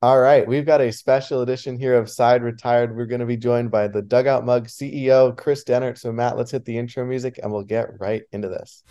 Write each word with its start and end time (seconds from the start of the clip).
All 0.00 0.20
right, 0.20 0.46
we've 0.46 0.64
got 0.64 0.80
a 0.80 0.92
special 0.92 1.42
edition 1.42 1.76
here 1.76 1.96
of 1.96 2.08
Side 2.08 2.44
Retired. 2.44 2.96
We're 2.96 3.06
going 3.06 3.18
to 3.18 3.26
be 3.26 3.36
joined 3.36 3.72
by 3.72 3.88
the 3.88 4.00
Dugout 4.00 4.46
Mug 4.46 4.68
CEO, 4.68 5.36
Kris 5.36 5.64
Dehnert. 5.64 5.98
So, 5.98 6.12
Matt, 6.12 6.36
let's 6.36 6.52
hit 6.52 6.64
the 6.64 6.78
intro 6.78 7.04
music 7.04 7.40
and 7.42 7.50
we'll 7.50 7.64
get 7.64 7.98
right 7.98 8.22
into 8.30 8.46
this. 8.46 8.84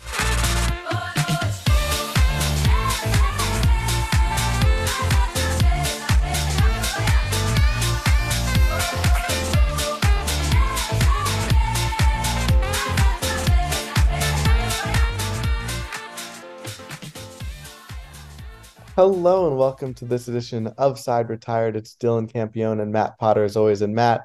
Hello 18.98 19.46
and 19.46 19.56
welcome 19.56 19.94
to 19.94 20.04
this 20.04 20.26
edition 20.26 20.66
of 20.76 20.98
Side 20.98 21.30
Retired. 21.30 21.76
It's 21.76 21.94
Dylan 21.94 22.28
Campione 22.28 22.82
and 22.82 22.90
Matt 22.90 23.16
Potter 23.16 23.44
as 23.44 23.56
always. 23.56 23.80
And 23.80 23.94
Matt, 23.94 24.22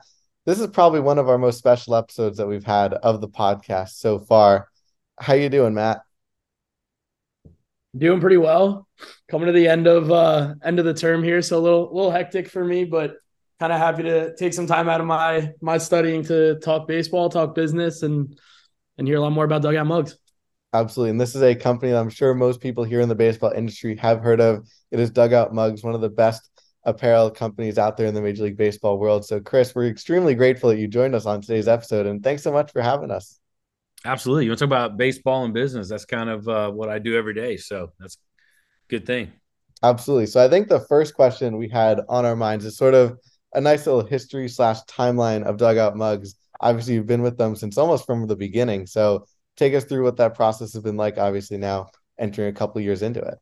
this 0.47 0.59
is 0.59 0.65
probably 0.65 0.99
one 0.99 1.19
of 1.19 1.29
our 1.29 1.37
most 1.37 1.59
special 1.59 1.93
episodes 1.93 2.37
that 2.37 2.47
we've 2.47 2.63
had 2.63 2.95
of 2.95 3.21
the 3.21 3.27
podcast 3.27 3.89
so 3.89 4.17
far. 4.17 4.69
How 5.19 5.35
you 5.35 5.49
doing, 5.49 5.75
Matt? 5.75 6.01
Doing 7.95 8.19
pretty 8.19 8.37
well. 8.37 8.87
Coming 9.29 9.45
to 9.45 9.51
the 9.51 9.67
end 9.67 9.85
of 9.85 10.11
uh 10.11 10.55
end 10.65 10.79
of 10.79 10.85
the 10.85 10.95
term 10.95 11.21
here, 11.21 11.43
so 11.43 11.59
a 11.59 11.61
little 11.61 11.93
little 11.93 12.09
hectic 12.09 12.49
for 12.49 12.65
me, 12.65 12.83
but 12.83 13.17
kind 13.59 13.71
of 13.71 13.77
happy 13.77 14.01
to 14.01 14.35
take 14.37 14.55
some 14.55 14.65
time 14.65 14.89
out 14.89 15.01
of 15.01 15.05
my 15.05 15.51
my 15.61 15.77
studying 15.77 16.23
to 16.23 16.57
talk 16.61 16.87
baseball, 16.87 17.29
talk 17.29 17.53
business, 17.53 18.01
and 18.01 18.39
and 18.97 19.07
hear 19.07 19.17
a 19.17 19.21
lot 19.21 19.33
more 19.33 19.45
about 19.45 19.61
dugout 19.61 19.85
mugs. 19.85 20.17
Absolutely. 20.73 21.11
And 21.11 21.21
this 21.21 21.35
is 21.35 21.43
a 21.43 21.53
company 21.53 21.91
that 21.91 21.99
I'm 21.99 22.09
sure 22.09 22.33
most 22.33 22.59
people 22.59 22.83
here 22.83 22.99
in 22.99 23.09
the 23.09 23.15
baseball 23.15 23.51
industry 23.51 23.95
have 23.97 24.21
heard 24.21 24.41
of. 24.41 24.67
It 24.89 24.99
is 24.99 25.11
Dugout 25.11 25.53
Mugs, 25.53 25.83
one 25.83 25.93
of 25.93 26.01
the 26.01 26.09
best 26.09 26.49
apparel 26.83 27.29
companies 27.29 27.77
out 27.77 27.95
there 27.95 28.07
in 28.07 28.15
the 28.15 28.21
Major 28.21 28.43
League 28.43 28.57
Baseball 28.57 28.97
world. 28.97 29.23
So, 29.23 29.39
Kris, 29.39 29.75
we're 29.75 29.87
extremely 29.87 30.33
grateful 30.33 30.71
that 30.71 30.79
you 30.79 30.87
joined 30.87 31.13
us 31.13 31.27
on 31.27 31.41
today's 31.41 31.67
episode. 31.67 32.07
And 32.07 32.23
thanks 32.23 32.41
so 32.41 32.51
much 32.51 32.71
for 32.71 32.81
having 32.81 33.11
us. 33.11 33.39
Absolutely. 34.03 34.45
You 34.45 34.51
want 34.51 34.59
to 34.59 34.65
talk 34.65 34.69
about 34.69 34.97
baseball 34.97 35.45
and 35.45 35.53
business? 35.53 35.89
That's 35.89 36.05
kind 36.05 36.29
of 36.29 36.47
uh, 36.47 36.71
what 36.71 36.89
I 36.89 36.97
do 36.97 37.15
every 37.15 37.35
day. 37.35 37.55
So, 37.57 37.91
that's 37.99 38.15
a 38.15 38.89
good 38.89 39.05
thing. 39.05 39.31
Absolutely. 39.83 40.25
So, 40.25 40.43
I 40.43 40.49
think 40.49 40.69
the 40.69 40.81
first 40.81 41.13
question 41.13 41.57
we 41.57 41.69
had 41.69 42.01
on 42.09 42.25
our 42.25 42.35
minds 42.35 42.65
is 42.65 42.77
sort 42.77 42.95
of 42.95 43.19
a 43.53 43.61
nice 43.61 43.85
little 43.85 44.03
history 44.03 44.49
slash 44.49 44.81
timeline 44.85 45.43
of 45.43 45.57
Dugout 45.57 45.95
Mugs. 45.95 46.33
Obviously, 46.59 46.95
you've 46.95 47.05
been 47.05 47.21
with 47.21 47.37
them 47.37 47.55
since 47.55 47.77
almost 47.77 48.07
from 48.07 48.25
the 48.25 48.35
beginning. 48.35 48.87
So, 48.87 49.27
take 49.57 49.73
us 49.73 49.85
through 49.85 50.03
what 50.03 50.17
that 50.17 50.35
process 50.35 50.73
has 50.73 50.83
been 50.83 50.97
like 50.97 51.17
obviously 51.17 51.57
now 51.57 51.87
entering 52.19 52.49
a 52.49 52.53
couple 52.53 52.81
years 52.81 53.01
into 53.01 53.21
it. 53.21 53.37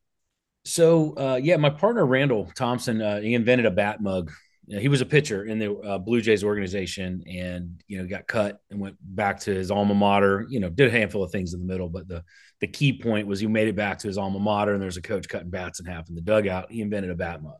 So 0.66 1.14
uh, 1.16 1.40
yeah 1.42 1.58
my 1.58 1.70
partner 1.70 2.06
randall 2.06 2.52
thompson 2.56 3.02
uh, 3.02 3.22
he 3.22 3.34
invented 3.34 3.66
a 3.66 3.72
bat 3.72 4.02
mug. 4.02 4.32
He 4.68 4.88
was 4.88 5.02
a 5.02 5.06
pitcher 5.06 5.44
in 5.44 5.60
the 5.60 5.76
uh, 5.76 5.98
blue 5.98 6.22
jays 6.22 6.46
organization 6.46 7.24
and 7.28 7.84
you 7.88 7.98
know 7.98 8.08
got 8.08 8.28
cut 8.28 8.60
and 8.70 8.80
went 8.80 8.96
back 9.02 9.40
to 9.42 9.54
his 9.54 9.70
alma 9.70 9.94
mater 9.94 10.46
you 10.50 10.60
know 10.60 10.70
did 10.70 10.88
a 10.88 10.92
handful 10.92 11.24
of 11.24 11.32
things 11.32 11.54
in 11.54 11.60
the 11.60 11.66
middle 11.66 11.90
but 11.90 12.08
the 12.08 12.24
the 12.62 12.68
key 12.68 12.94
point 12.94 13.28
was 13.28 13.40
he 13.40 13.48
made 13.48 13.68
it 13.68 13.76
back 13.76 13.98
to 14.00 14.08
his 14.08 14.18
alma 14.18 14.40
mater 14.40 14.74
and 14.74 14.82
there's 14.82 14.98
a 14.98 15.02
coach 15.02 15.28
cutting 15.28 15.50
bats 15.50 15.80
in 15.80 15.88
half 15.88 16.08
in 16.08 16.16
the 16.16 16.22
dugout. 16.22 16.72
He 16.72 16.82
invented 16.82 17.12
a 17.12 17.16
bat 17.16 17.42
mug. 17.44 17.58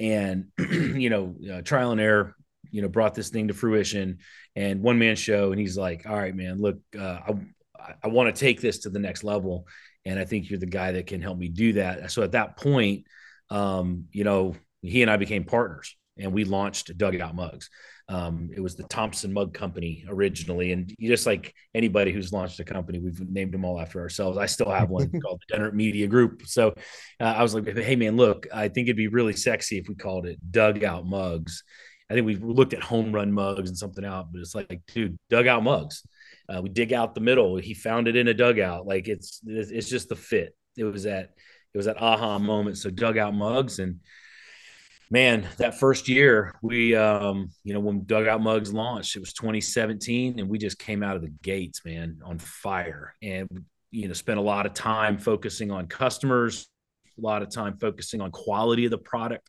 And 0.00 0.46
you 0.58 1.10
know 1.10 1.36
uh, 1.52 1.62
trial 1.62 1.92
and 1.92 2.00
error 2.00 2.34
you 2.70 2.82
know 2.82 2.88
brought 2.88 3.14
this 3.14 3.28
thing 3.28 3.48
to 3.48 3.54
fruition 3.54 4.18
and 4.56 4.82
one 4.82 4.98
man 4.98 5.14
show 5.14 5.52
and 5.52 5.60
he's 5.60 5.76
like 5.76 6.06
all 6.08 6.16
right 6.16 6.34
man 6.34 6.60
look 6.60 6.78
uh, 6.98 7.18
I, 7.28 7.34
I 8.04 8.08
want 8.08 8.34
to 8.34 8.38
take 8.38 8.60
this 8.60 8.80
to 8.80 8.90
the 8.90 8.98
next 8.98 9.24
level. 9.24 9.66
And 10.04 10.18
I 10.18 10.24
think 10.24 10.50
you're 10.50 10.58
the 10.58 10.66
guy 10.66 10.92
that 10.92 11.06
can 11.06 11.22
help 11.22 11.38
me 11.38 11.48
do 11.48 11.74
that. 11.74 12.10
So 12.10 12.22
at 12.22 12.32
that 12.32 12.56
point, 12.58 13.06
um, 13.50 14.04
you 14.12 14.24
know, 14.24 14.54
he 14.82 15.02
and 15.02 15.10
I 15.10 15.16
became 15.16 15.44
partners 15.44 15.96
and 16.18 16.32
we 16.32 16.44
launched 16.44 16.96
Dugout 16.96 17.34
Mugs. 17.34 17.70
Um, 18.06 18.50
it 18.54 18.60
was 18.60 18.76
the 18.76 18.82
Thompson 18.84 19.32
Mug 19.32 19.54
Company 19.54 20.04
originally. 20.06 20.72
And 20.72 20.94
just 21.00 21.24
like 21.24 21.54
anybody 21.74 22.12
who's 22.12 22.32
launched 22.32 22.60
a 22.60 22.64
company, 22.64 22.98
we've 22.98 23.18
named 23.30 23.52
them 23.52 23.64
all 23.64 23.80
after 23.80 24.00
ourselves. 24.00 24.36
I 24.36 24.44
still 24.44 24.70
have 24.70 24.90
one 24.90 25.10
called 25.24 25.42
the 25.48 25.56
Dehnert 25.56 25.72
Media 25.72 26.06
Group. 26.06 26.42
So 26.46 26.74
uh, 27.18 27.24
I 27.24 27.42
was 27.42 27.54
like, 27.54 27.66
hey, 27.66 27.96
man, 27.96 28.16
look, 28.16 28.46
I 28.52 28.68
think 28.68 28.86
it'd 28.86 28.96
be 28.96 29.08
really 29.08 29.32
sexy 29.32 29.78
if 29.78 29.88
we 29.88 29.94
called 29.94 30.26
it 30.26 30.38
Dugout 30.50 31.06
Mugs. 31.06 31.64
I 32.10 32.14
think 32.14 32.26
we 32.26 32.36
looked 32.36 32.74
at 32.74 32.82
home 32.82 33.12
run 33.12 33.32
mugs 33.32 33.70
and 33.70 33.78
something 33.78 34.04
out, 34.04 34.30
but 34.30 34.40
it's 34.42 34.54
like, 34.54 34.82
dude, 34.92 35.18
dugout 35.30 35.62
mugs. 35.62 36.02
Uh, 36.48 36.60
we 36.62 36.68
dig 36.68 36.92
out 36.92 37.14
the 37.14 37.20
middle. 37.20 37.56
He 37.56 37.74
found 37.74 38.08
it 38.08 38.16
in 38.16 38.28
a 38.28 38.34
dugout. 38.34 38.86
Like 38.86 39.08
it's 39.08 39.40
it's 39.46 39.88
just 39.88 40.08
the 40.08 40.16
fit. 40.16 40.56
It 40.76 40.84
was 40.84 41.04
that 41.04 41.30
it 41.72 41.76
was 41.76 41.86
that 41.86 42.00
aha 42.00 42.38
moment. 42.38 42.78
So 42.78 42.90
dugout 42.90 43.34
mugs 43.34 43.78
and 43.78 44.00
man, 45.10 45.46
that 45.58 45.78
first 45.78 46.08
year 46.08 46.54
we 46.62 46.94
um 46.94 47.50
you 47.62 47.72
know 47.72 47.80
when 47.80 48.04
dugout 48.04 48.42
mugs 48.42 48.72
launched, 48.72 49.16
it 49.16 49.20
was 49.20 49.32
2017, 49.32 50.38
and 50.38 50.48
we 50.48 50.58
just 50.58 50.78
came 50.78 51.02
out 51.02 51.16
of 51.16 51.22
the 51.22 51.32
gates, 51.42 51.82
man, 51.84 52.18
on 52.24 52.38
fire, 52.38 53.14
and 53.22 53.48
you 53.90 54.08
know 54.08 54.14
spent 54.14 54.38
a 54.38 54.42
lot 54.42 54.66
of 54.66 54.74
time 54.74 55.18
focusing 55.18 55.70
on 55.70 55.86
customers, 55.86 56.68
a 57.18 57.20
lot 57.20 57.42
of 57.42 57.50
time 57.50 57.78
focusing 57.78 58.20
on 58.20 58.30
quality 58.30 58.84
of 58.84 58.90
the 58.90 58.98
product, 58.98 59.48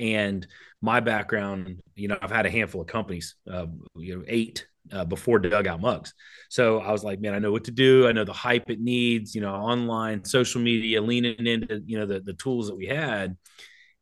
and 0.00 0.46
my 0.80 1.00
background, 1.00 1.82
you 1.94 2.08
know, 2.08 2.18
I've 2.20 2.30
had 2.30 2.46
a 2.46 2.50
handful 2.50 2.80
of 2.80 2.86
companies, 2.86 3.36
uh, 3.50 3.66
you 3.96 4.16
know, 4.16 4.24
eight 4.26 4.66
uh, 4.90 5.04
before 5.04 5.38
dugout 5.38 5.80
mugs. 5.80 6.14
So 6.48 6.80
I 6.80 6.90
was 6.90 7.04
like, 7.04 7.20
man, 7.20 7.34
I 7.34 7.38
know 7.38 7.52
what 7.52 7.64
to 7.64 7.70
do. 7.70 8.08
I 8.08 8.12
know 8.12 8.24
the 8.24 8.32
hype 8.32 8.70
it 8.70 8.80
needs, 8.80 9.34
you 9.34 9.42
know, 9.42 9.54
online, 9.54 10.24
social 10.24 10.60
media, 10.60 11.02
leaning 11.02 11.46
into, 11.46 11.82
you 11.84 11.98
know, 11.98 12.06
the, 12.06 12.20
the 12.20 12.32
tools 12.32 12.68
that 12.68 12.76
we 12.76 12.86
had. 12.86 13.36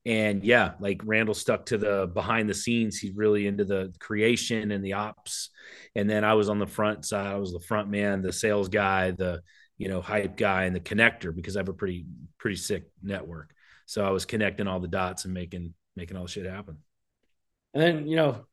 And 0.07 0.45
yeah, 0.45 0.75
like 0.81 1.03
Randall 1.05 1.35
stuck 1.35 1.67
to 1.67 1.79
the 1.79 2.09
behind 2.15 2.49
the 2.49 2.55
scenes. 2.55 2.99
He's 2.99 3.15
really 3.15 3.47
into 3.47 3.65
the 3.65 3.93
creation 3.99 4.71
and 4.71 4.83
the 4.85 4.95
ops. 4.95 5.51
And 5.97 6.09
then 6.09 6.25
I 6.25 6.35
was 6.35 6.49
on 6.49 6.61
the 6.61 6.67
front 6.67 7.05
side. 7.05 7.27
I 7.27 7.39
was 7.39 7.53
the 7.53 7.61
front 7.61 7.91
man, 7.91 8.23
the 8.23 8.33
sales 8.33 8.69
guy, 8.69 9.11
the, 9.11 9.43
you 9.77 9.89
know, 9.89 10.01
hype 10.01 10.37
guy 10.37 10.65
and 10.65 10.75
the 10.75 10.81
connector 10.81 11.35
because 11.35 11.57
I 11.57 11.61
have 11.61 11.69
a 11.69 11.75
pretty, 11.75 12.07
pretty 12.39 12.57
sick 12.57 12.85
network. 13.03 13.51
So 13.87 14.05
I 14.05 14.11
was 14.11 14.25
connecting 14.25 14.69
all 14.69 14.81
the 14.81 14.89
dots 14.89 15.25
and 15.25 15.35
making, 15.35 15.75
making 15.99 16.17
all 16.17 16.23
the 16.23 16.31
shit 16.31 16.47
happen. 16.47 16.79
And 17.75 17.83
then, 17.83 18.07
you 18.07 18.17
know, 18.17 18.47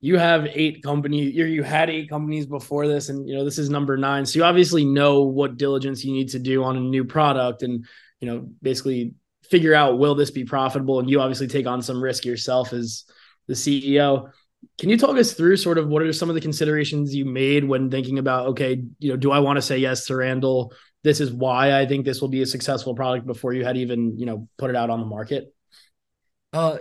you 0.00 0.18
have 0.18 0.46
eight 0.54 0.82
companies 0.82 1.34
you 1.34 1.44
you 1.44 1.62
had 1.62 1.90
eight 1.90 2.08
companies 2.08 2.46
before 2.46 2.88
this 2.88 3.10
and 3.10 3.28
you 3.28 3.36
know 3.36 3.44
this 3.44 3.58
is 3.58 3.68
number 3.68 3.96
nine. 3.96 4.24
So 4.24 4.38
you 4.38 4.44
obviously 4.44 4.84
know 4.84 5.22
what 5.22 5.58
diligence 5.58 6.04
you 6.04 6.12
need 6.12 6.30
to 6.30 6.38
do 6.38 6.64
on 6.64 6.76
a 6.76 6.80
new 6.80 7.04
product 7.04 7.62
and 7.62 7.84
you 8.18 8.26
know 8.26 8.48
basically 8.62 9.14
figure 9.50 9.74
out 9.74 9.98
will 9.98 10.14
this 10.14 10.30
be 10.30 10.44
profitable? 10.44 11.00
And 11.00 11.10
you 11.10 11.20
obviously 11.20 11.48
take 11.48 11.66
on 11.66 11.82
some 11.82 12.02
risk 12.02 12.24
yourself 12.24 12.72
as 12.72 13.04
the 13.46 13.54
ceo 13.54 14.30
can 14.78 14.90
you 14.90 14.98
talk 14.98 15.16
us 15.16 15.32
through 15.32 15.56
sort 15.56 15.78
of 15.78 15.88
what 15.88 16.02
are 16.02 16.12
some 16.12 16.28
of 16.28 16.34
the 16.34 16.40
considerations 16.40 17.14
you 17.14 17.24
made 17.24 17.64
when 17.64 17.90
thinking 17.90 18.18
about 18.18 18.48
okay 18.48 18.82
you 18.98 19.10
know 19.10 19.16
do 19.16 19.32
i 19.32 19.38
want 19.38 19.56
to 19.56 19.62
say 19.62 19.78
yes 19.78 20.06
to 20.06 20.16
randall? 20.16 20.72
This 21.02 21.20
is 21.20 21.32
why 21.32 21.78
i 21.78 21.86
think 21.86 22.04
this 22.04 22.20
will 22.20 22.28
be 22.28 22.42
a 22.42 22.46
successful 22.46 22.94
product 22.94 23.26
before 23.26 23.52
you 23.54 23.64
had 23.64 23.76
even 23.76 24.18
you 24.18 24.26
know 24.26 24.48
put 24.58 24.70
it 24.70 24.76
out 24.76 24.90
on 24.90 25.00
the 25.00 25.06
market 25.06 25.52
uh 26.52 26.78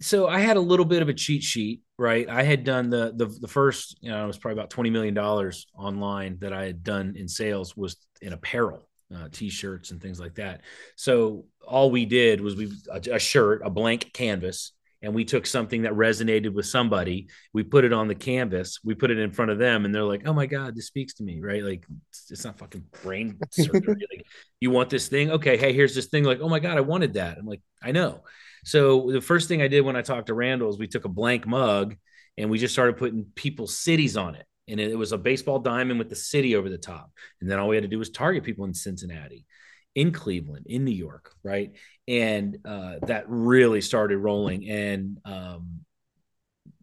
so 0.00 0.28
I 0.28 0.40
had 0.40 0.56
a 0.56 0.60
little 0.60 0.84
bit 0.84 1.02
of 1.02 1.08
a 1.08 1.14
cheat 1.14 1.42
sheet, 1.42 1.80
right? 1.98 2.28
I 2.28 2.42
had 2.42 2.64
done 2.64 2.90
the 2.90 3.12
the 3.16 3.26
the 3.26 3.48
first, 3.48 3.96
you 4.00 4.10
know, 4.10 4.24
it 4.24 4.26
was 4.26 4.38
probably 4.38 4.58
about 4.58 4.70
twenty 4.70 4.90
million 4.90 5.14
dollars 5.14 5.66
online 5.74 6.38
that 6.40 6.52
I 6.52 6.64
had 6.64 6.82
done 6.82 7.14
in 7.16 7.28
sales 7.28 7.76
was 7.76 7.96
in 8.20 8.32
apparel, 8.32 8.88
uh, 9.14 9.28
t-shirts 9.32 9.90
and 9.90 10.00
things 10.00 10.20
like 10.20 10.34
that. 10.34 10.62
So 10.96 11.46
all 11.66 11.90
we 11.90 12.04
did 12.04 12.40
was 12.40 12.56
we 12.56 12.70
a, 12.92 13.14
a 13.14 13.18
shirt, 13.18 13.62
a 13.64 13.70
blank 13.70 14.12
canvas, 14.12 14.72
and 15.00 15.14
we 15.14 15.24
took 15.24 15.46
something 15.46 15.82
that 15.82 15.92
resonated 15.92 16.52
with 16.52 16.66
somebody. 16.66 17.28
We 17.54 17.62
put 17.62 17.84
it 17.84 17.92
on 17.92 18.06
the 18.08 18.14
canvas. 18.14 18.78
We 18.84 18.94
put 18.94 19.10
it 19.10 19.18
in 19.18 19.32
front 19.32 19.50
of 19.50 19.58
them, 19.58 19.86
and 19.86 19.94
they're 19.94 20.04
like, 20.04 20.26
"Oh 20.26 20.34
my 20.34 20.46
god, 20.46 20.76
this 20.76 20.86
speaks 20.88 21.14
to 21.14 21.22
me!" 21.22 21.40
Right? 21.40 21.62
Like 21.62 21.86
it's, 22.10 22.30
it's 22.30 22.44
not 22.44 22.58
fucking 22.58 22.84
brain 23.02 23.38
surgery. 23.50 24.06
like 24.10 24.26
you 24.60 24.70
want 24.70 24.90
this 24.90 25.08
thing? 25.08 25.30
Okay, 25.30 25.56
hey, 25.56 25.72
here's 25.72 25.94
this 25.94 26.06
thing. 26.06 26.24
Like, 26.24 26.40
oh 26.40 26.50
my 26.50 26.58
god, 26.58 26.76
I 26.76 26.82
wanted 26.82 27.14
that. 27.14 27.38
I'm 27.38 27.46
like, 27.46 27.62
I 27.82 27.92
know. 27.92 28.22
So 28.66 29.12
the 29.12 29.20
first 29.20 29.46
thing 29.46 29.62
I 29.62 29.68
did 29.68 29.82
when 29.82 29.94
I 29.94 30.02
talked 30.02 30.26
to 30.26 30.34
Randall 30.34 30.68
is 30.68 30.76
we 30.76 30.88
took 30.88 31.04
a 31.04 31.08
blank 31.08 31.46
mug 31.46 31.94
and 32.36 32.50
we 32.50 32.58
just 32.58 32.74
started 32.74 32.96
putting 32.96 33.24
people's 33.36 33.78
cities 33.78 34.16
on 34.16 34.34
it. 34.34 34.44
And 34.66 34.80
it 34.80 34.98
was 34.98 35.12
a 35.12 35.18
baseball 35.18 35.60
diamond 35.60 36.00
with 36.00 36.08
the 36.08 36.16
city 36.16 36.56
over 36.56 36.68
the 36.68 36.76
top. 36.76 37.12
And 37.40 37.48
then 37.48 37.60
all 37.60 37.68
we 37.68 37.76
had 37.76 37.84
to 37.84 37.88
do 37.88 38.00
was 38.00 38.10
target 38.10 38.42
people 38.42 38.64
in 38.64 38.74
Cincinnati, 38.74 39.46
in 39.94 40.10
Cleveland, 40.10 40.66
in 40.68 40.84
New 40.84 40.90
York, 40.90 41.32
right? 41.44 41.74
And 42.08 42.58
uh, 42.64 42.96
that 43.02 43.26
really 43.28 43.80
started 43.80 44.18
rolling. 44.18 44.68
And 44.68 45.18
um, 45.24 45.82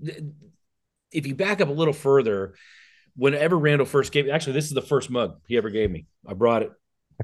th- 0.06 0.24
if 1.12 1.28
you 1.28 1.36
back 1.36 1.60
up 1.60 1.68
a 1.68 1.74
little 1.74 1.94
further, 1.94 2.56
whenever 3.18 3.60
Randall 3.60 3.86
first 3.86 4.14
gave, 4.14 4.30
actually, 4.30 4.54
this 4.54 4.68
is 4.68 4.74
the 4.74 4.82
first 4.82 5.10
mug 5.10 5.42
he 5.48 5.58
ever 5.58 5.70
gave 5.70 5.92
me. 5.92 6.06
I 6.26 6.34
brought 6.34 6.62
it 6.62 6.72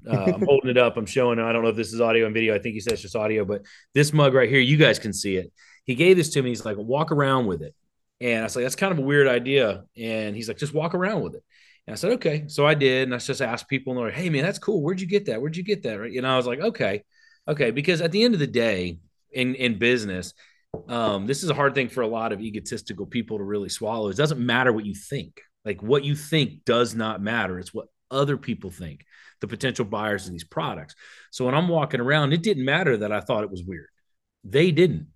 uh, 0.08 0.32
I'm 0.34 0.46
holding 0.46 0.70
it 0.70 0.78
up. 0.78 0.98
I'm 0.98 1.06
showing. 1.06 1.40
I 1.40 1.52
don't 1.52 1.64
know 1.64 1.70
if 1.70 1.76
this 1.76 1.94
is 1.94 2.02
audio 2.02 2.26
and 2.26 2.34
video. 2.34 2.56
I 2.56 2.60
think 2.60 2.74
he 2.74 2.80
says 2.80 3.02
just 3.02 3.16
audio, 3.16 3.46
but 3.46 3.64
this 3.94 4.14
mug 4.14 4.34
right 4.34 4.50
here, 4.50 4.60
you 4.60 4.78
guys 4.78 5.00
can 5.00 5.14
see 5.14 5.38
it. 5.38 5.52
He 5.86 5.96
gave 5.96 6.18
this 6.18 6.30
to 6.32 6.42
me. 6.42 6.50
He's 6.50 6.66
like, 6.66 6.78
walk 6.78 7.12
around 7.12 7.48
with 7.48 7.62
it. 7.62 7.74
And 8.22 8.42
I 8.42 8.44
was 8.44 8.56
like, 8.56 8.66
that's 8.66 8.76
kind 8.76 8.92
of 8.92 9.00
a 9.00 9.04
weird 9.04 9.28
idea. 9.28 9.84
And 9.98 10.36
he's 10.36 10.48
like, 10.48 10.58
just 10.58 10.74
walk 10.74 10.94
around 10.94 11.22
with 11.22 11.36
it. 11.36 11.44
And 11.88 11.94
I 11.94 11.96
said, 11.96 12.12
okay. 12.14 12.46
So 12.48 12.68
I 12.68 12.74
did. 12.74 13.04
And 13.04 13.16
I 13.16 13.18
just 13.18 13.42
asked 13.42 13.68
people, 13.68 13.94
and 13.94 14.00
they're 14.00 14.08
like, 14.08 14.20
hey, 14.20 14.30
man, 14.30 14.44
that's 14.44 14.60
cool. 14.60 14.82
Where'd 14.82 15.02
you 15.02 15.08
get 15.08 15.26
that? 15.28 15.42
Where'd 15.42 15.58
you 15.58 15.64
get 15.64 15.84
that? 15.84 16.00
Right. 16.00 16.14
Know, 16.14 16.30
I 16.30 16.38
was 16.38 16.48
like, 16.48 16.60
okay. 16.60 17.04
Okay. 17.48 17.72
Because 17.72 18.02
at 18.02 18.12
the 18.12 18.24
end 18.24 18.34
of 18.34 18.40
the 18.40 18.48
day, 18.48 19.00
in 19.32 19.54
in 19.54 19.78
business 19.78 20.34
um, 20.88 21.26
this 21.26 21.44
is 21.44 21.50
a 21.50 21.54
hard 21.54 21.74
thing 21.76 21.90
for 21.90 22.02
a 22.02 22.08
lot 22.08 22.32
of 22.32 22.42
egotistical 22.42 23.06
people 23.06 23.38
to 23.38 23.44
really 23.44 23.70
swallow. 23.70 24.10
It 24.10 24.18
doesn't 24.18 24.44
matter 24.44 24.72
what 24.72 24.86
you 24.86 24.96
think. 24.96 25.42
Like 25.66 25.82
what 25.82 26.04
you 26.04 26.16
think 26.16 26.66
does 26.66 26.96
not 26.96 27.22
matter. 27.22 27.60
It's 27.60 27.74
what 27.74 27.88
other 28.12 28.38
people 28.38 28.72
think, 28.72 29.06
the 29.42 29.48
potential 29.48 29.86
buyers 29.86 30.26
of 30.26 30.32
these 30.32 30.44
products. 30.44 30.96
So 31.32 31.46
when 31.46 31.56
I'm 31.56 31.68
walking 31.68 32.02
around, 32.02 32.34
it 32.34 32.44
didn't 32.44 32.66
matter 32.66 32.98
that 32.98 33.12
I 33.12 33.22
thought 33.22 33.44
it 33.44 33.52
was 33.52 33.64
weird. 33.64 33.90
They 34.44 34.72
didn't. 34.72 35.08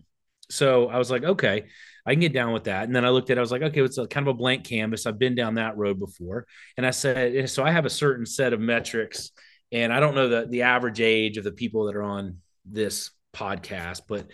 So 0.49 0.89
I 0.89 0.97
was 0.97 1.09
like, 1.09 1.23
okay, 1.23 1.65
I 2.05 2.13
can 2.13 2.19
get 2.19 2.33
down 2.33 2.53
with 2.53 2.65
that. 2.65 2.83
And 2.83 2.95
then 2.95 3.05
I 3.05 3.09
looked 3.09 3.29
at 3.29 3.37
it, 3.37 3.39
I 3.39 3.41
was 3.41 3.51
like, 3.51 3.61
okay, 3.61 3.81
it's 3.81 3.97
a 3.97 4.07
kind 4.07 4.27
of 4.27 4.35
a 4.35 4.37
blank 4.37 4.65
canvas. 4.65 5.05
I've 5.05 5.19
been 5.19 5.35
down 5.35 5.55
that 5.55 5.77
road 5.77 5.99
before. 5.99 6.45
And 6.77 6.85
I 6.85 6.91
said, 6.91 7.35
eh, 7.35 7.45
so 7.47 7.63
I 7.63 7.71
have 7.71 7.85
a 7.85 7.89
certain 7.89 8.25
set 8.25 8.53
of 8.53 8.59
metrics. 8.59 9.31
And 9.71 9.91
I 9.91 9.99
don't 9.99 10.15
know 10.15 10.29
the, 10.29 10.47
the 10.47 10.61
average 10.63 11.01
age 11.01 11.37
of 11.37 11.43
the 11.43 11.51
people 11.51 11.85
that 11.85 11.95
are 11.95 12.03
on 12.03 12.37
this 12.65 13.11
podcast, 13.33 14.01
but 14.07 14.27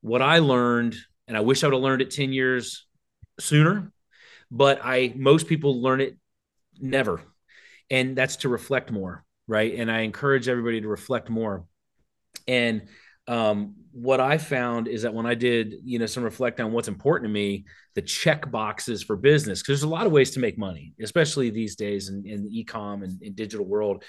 what 0.00 0.22
I 0.22 0.38
learned, 0.38 0.96
and 1.28 1.36
I 1.36 1.40
wish 1.40 1.62
I 1.62 1.66
would 1.66 1.74
have 1.74 1.82
learned 1.82 2.02
it 2.02 2.10
10 2.10 2.32
years 2.32 2.86
sooner, 3.38 3.92
but 4.50 4.80
I 4.82 5.12
most 5.16 5.46
people 5.46 5.82
learn 5.82 6.00
it 6.00 6.16
never. 6.80 7.20
And 7.90 8.16
that's 8.16 8.36
to 8.36 8.48
reflect 8.48 8.90
more, 8.90 9.24
right? 9.46 9.74
And 9.74 9.90
I 9.90 10.00
encourage 10.00 10.48
everybody 10.48 10.80
to 10.80 10.88
reflect 10.88 11.30
more. 11.30 11.64
And 12.48 12.88
um, 13.28 13.74
what 13.92 14.20
I 14.20 14.38
found 14.38 14.88
is 14.88 15.02
that 15.02 15.14
when 15.14 15.26
I 15.26 15.34
did, 15.34 15.74
you 15.84 15.98
know, 15.98 16.06
some 16.06 16.22
reflect 16.22 16.60
on 16.60 16.72
what's 16.72 16.88
important 16.88 17.28
to 17.28 17.32
me, 17.32 17.64
the 17.94 18.02
check 18.02 18.50
boxes 18.50 19.02
for 19.02 19.16
business, 19.16 19.60
because 19.60 19.80
there's 19.80 19.90
a 19.90 19.94
lot 19.94 20.06
of 20.06 20.12
ways 20.12 20.32
to 20.32 20.40
make 20.40 20.58
money, 20.58 20.94
especially 21.00 21.50
these 21.50 21.76
days 21.76 22.08
in, 22.08 22.24
in 22.26 22.44
the 22.44 22.60
e-com 22.60 23.02
and 23.02 23.20
in 23.22 23.34
digital 23.34 23.66
world. 23.66 24.04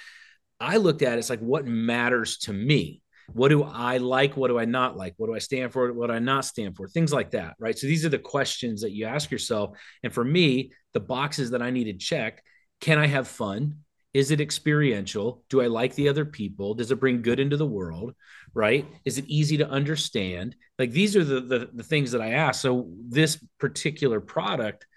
I 0.59 0.77
looked 0.77 1.01
at 1.01 1.13
it, 1.13 1.19
it's 1.19 1.29
like 1.29 1.39
what 1.39 1.65
matters 1.65 2.38
to 2.39 2.53
me 2.53 3.01
what 3.33 3.50
do 3.50 3.63
I 3.63 3.97
like? 3.97 4.38
What 4.38 4.47
do 4.47 4.57
I 4.57 4.65
not 4.65 4.95
like? 4.95 5.13
What 5.18 5.27
do 5.27 5.35
I 5.35 5.39
stand 5.39 5.74
for? 5.74 5.91
What 5.91 6.07
do 6.07 6.13
I 6.13 6.19
not 6.19 6.45
stand 6.45 6.75
for? 6.75 6.88
Things 6.88 7.12
like 7.12 7.31
that, 7.31 7.56
right? 7.59 7.77
So 7.77 7.88
these 7.88 8.06
are 8.06 8.09
the 8.09 8.18
questions 8.18 8.81
that 8.81 8.91
you 8.91 9.06
ask 9.06 9.31
yourself. 9.31 9.77
And 10.03 10.13
for 10.13 10.24
me, 10.24 10.71
the 10.94 11.00
boxes 11.00 11.51
that 11.51 11.62
I 11.62 11.69
need 11.69 11.85
to 11.85 11.94
check 11.94 12.41
can 12.81 12.97
I 12.97 13.07
have 13.07 13.27
fun? 13.27 13.79
Is 14.13 14.31
it 14.31 14.41
experiential? 14.41 15.44
Do 15.50 15.62
I 15.62 15.68
like 15.68 15.94
the 15.95 16.09
other 16.09 16.25
people? 16.25 16.74
Does 16.74 16.91
it 16.91 17.00
bring 17.00 17.21
good 17.21 17.39
into 17.39 17.57
the 17.57 17.65
world? 17.65 18.15
Right? 18.53 18.85
Is 19.06 19.18
it 19.18 19.25
easy 19.27 19.57
to 19.57 19.69
understand? 19.69 20.56
Like 20.79 20.91
these 20.91 21.15
are 21.15 21.24
the, 21.24 21.41
the, 21.41 21.69
the 21.74 21.83
things 21.83 22.12
that 22.12 22.21
I 22.21 22.31
ask. 22.31 22.62
So 22.62 22.89
this 23.07 23.44
particular 23.59 24.19
product 24.19 24.88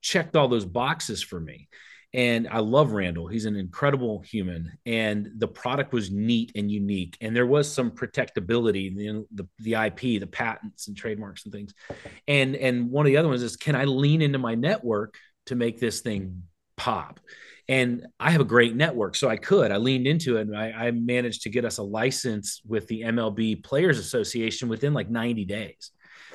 checked 0.00 0.36
all 0.36 0.48
those 0.48 0.64
boxes 0.64 1.22
for 1.22 1.40
me. 1.40 1.68
And 2.14 2.48
I 2.48 2.60
love 2.60 2.92
Randall. 2.92 3.26
He's 3.26 3.44
an 3.44 3.56
incredible 3.56 4.20
human, 4.20 4.78
and 4.86 5.28
the 5.36 5.48
product 5.48 5.92
was 5.92 6.10
neat 6.10 6.52
and 6.54 6.70
unique. 6.70 7.18
And 7.20 7.36
there 7.36 7.46
was 7.46 7.70
some 7.70 7.90
protectability, 7.90 8.96
the, 8.96 9.26
the 9.34 9.48
the 9.58 9.74
IP, 9.74 10.20
the 10.20 10.26
patents 10.26 10.88
and 10.88 10.96
trademarks 10.96 11.44
and 11.44 11.52
things. 11.52 11.74
And 12.26 12.56
and 12.56 12.90
one 12.90 13.04
of 13.04 13.08
the 13.08 13.18
other 13.18 13.28
ones 13.28 13.42
is, 13.42 13.56
can 13.58 13.76
I 13.76 13.84
lean 13.84 14.22
into 14.22 14.38
my 14.38 14.54
network 14.54 15.18
to 15.46 15.54
make 15.54 15.80
this 15.80 16.00
thing 16.00 16.44
pop? 16.78 17.20
And 17.68 18.06
I 18.18 18.30
have 18.30 18.40
a 18.40 18.44
great 18.44 18.74
network, 18.74 19.14
so 19.14 19.28
I 19.28 19.36
could. 19.36 19.70
I 19.70 19.76
leaned 19.76 20.06
into 20.06 20.38
it, 20.38 20.42
and 20.42 20.56
I, 20.56 20.70
I 20.70 20.90
managed 20.90 21.42
to 21.42 21.50
get 21.50 21.66
us 21.66 21.76
a 21.76 21.82
license 21.82 22.62
with 22.66 22.86
the 22.86 23.02
MLB 23.02 23.62
Players 23.62 23.98
Association 23.98 24.70
within 24.70 24.94
like 24.94 25.10
90 25.10 25.44
days. 25.44 25.90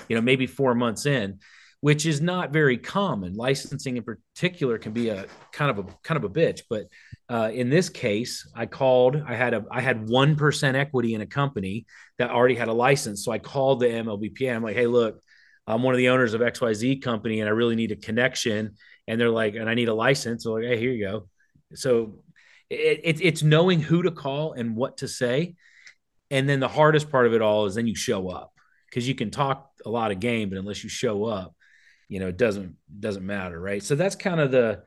You 0.07 0.15
know, 0.15 0.21
maybe 0.21 0.45
four 0.45 0.75
months 0.75 1.07
in 1.07 1.39
which 1.83 2.05
is 2.05 2.21
not 2.21 2.53
very 2.53 2.77
common. 2.77 3.33
Licensing 3.33 3.97
in 3.97 4.03
particular 4.03 4.77
can 4.77 4.93
be 4.93 5.09
a 5.09 5.25
kind 5.51 5.69
of 5.69 5.79
a 5.79 5.83
kind 6.01 6.15
of 6.15 6.23
a 6.23 6.29
bitch, 6.29 6.61
but 6.69 6.85
uh, 7.27 7.51
in 7.53 7.69
this 7.69 7.89
case, 7.89 8.49
I 8.55 8.67
called. 8.67 9.21
I 9.27 9.35
had 9.35 9.53
a 9.53 9.65
I 9.69 9.81
had 9.81 10.07
one 10.07 10.37
percent 10.37 10.77
equity 10.77 11.13
in 11.13 11.19
a 11.19 11.25
company 11.25 11.85
that 12.19 12.31
already 12.31 12.55
had 12.55 12.69
a 12.69 12.73
license, 12.73 13.25
so 13.25 13.33
I 13.33 13.39
called 13.39 13.81
the 13.81 13.87
MLBPA. 13.87 14.55
I'm 14.55 14.63
like, 14.63 14.77
hey, 14.77 14.87
look, 14.87 15.19
I'm 15.67 15.83
one 15.83 15.93
of 15.93 15.97
the 15.97 16.07
owners 16.07 16.33
of 16.33 16.39
XYZ 16.39 17.01
company, 17.01 17.41
and 17.41 17.49
I 17.49 17.51
really 17.51 17.75
need 17.75 17.91
a 17.91 17.97
connection. 17.97 18.75
And 19.07 19.19
they're 19.19 19.29
like, 19.29 19.55
and 19.55 19.69
I 19.69 19.73
need 19.73 19.89
a 19.89 19.93
license. 19.93 20.43
So 20.43 20.53
like, 20.53 20.63
hey, 20.63 20.77
here 20.77 20.91
you 20.91 21.05
go. 21.05 21.29
So 21.75 22.23
it, 22.69 23.01
it, 23.03 23.21
it's 23.21 23.43
knowing 23.43 23.81
who 23.81 24.03
to 24.03 24.11
call 24.11 24.53
and 24.53 24.75
what 24.75 24.97
to 24.97 25.07
say. 25.07 25.55
And 26.31 26.47
then 26.47 26.59
the 26.59 26.67
hardest 26.67 27.11
part 27.11 27.27
of 27.27 27.33
it 27.33 27.41
all 27.41 27.65
is 27.65 27.75
then 27.75 27.87
you 27.87 27.95
show 27.95 28.29
up 28.29 28.51
because 28.89 29.07
you 29.07 29.15
can 29.15 29.29
talk 29.29 29.69
a 29.85 29.89
lot 29.89 30.11
of 30.11 30.19
game, 30.19 30.49
but 30.49 30.57
unless 30.57 30.83
you 30.83 30.89
show 30.89 31.25
up, 31.25 31.55
you 32.07 32.19
know, 32.19 32.27
it 32.27 32.37
doesn't 32.37 32.75
doesn't 32.99 33.25
matter, 33.25 33.59
right? 33.59 33.83
So 33.83 33.95
that's 33.95 34.15
kind 34.15 34.39
of 34.39 34.51
the 34.51 34.83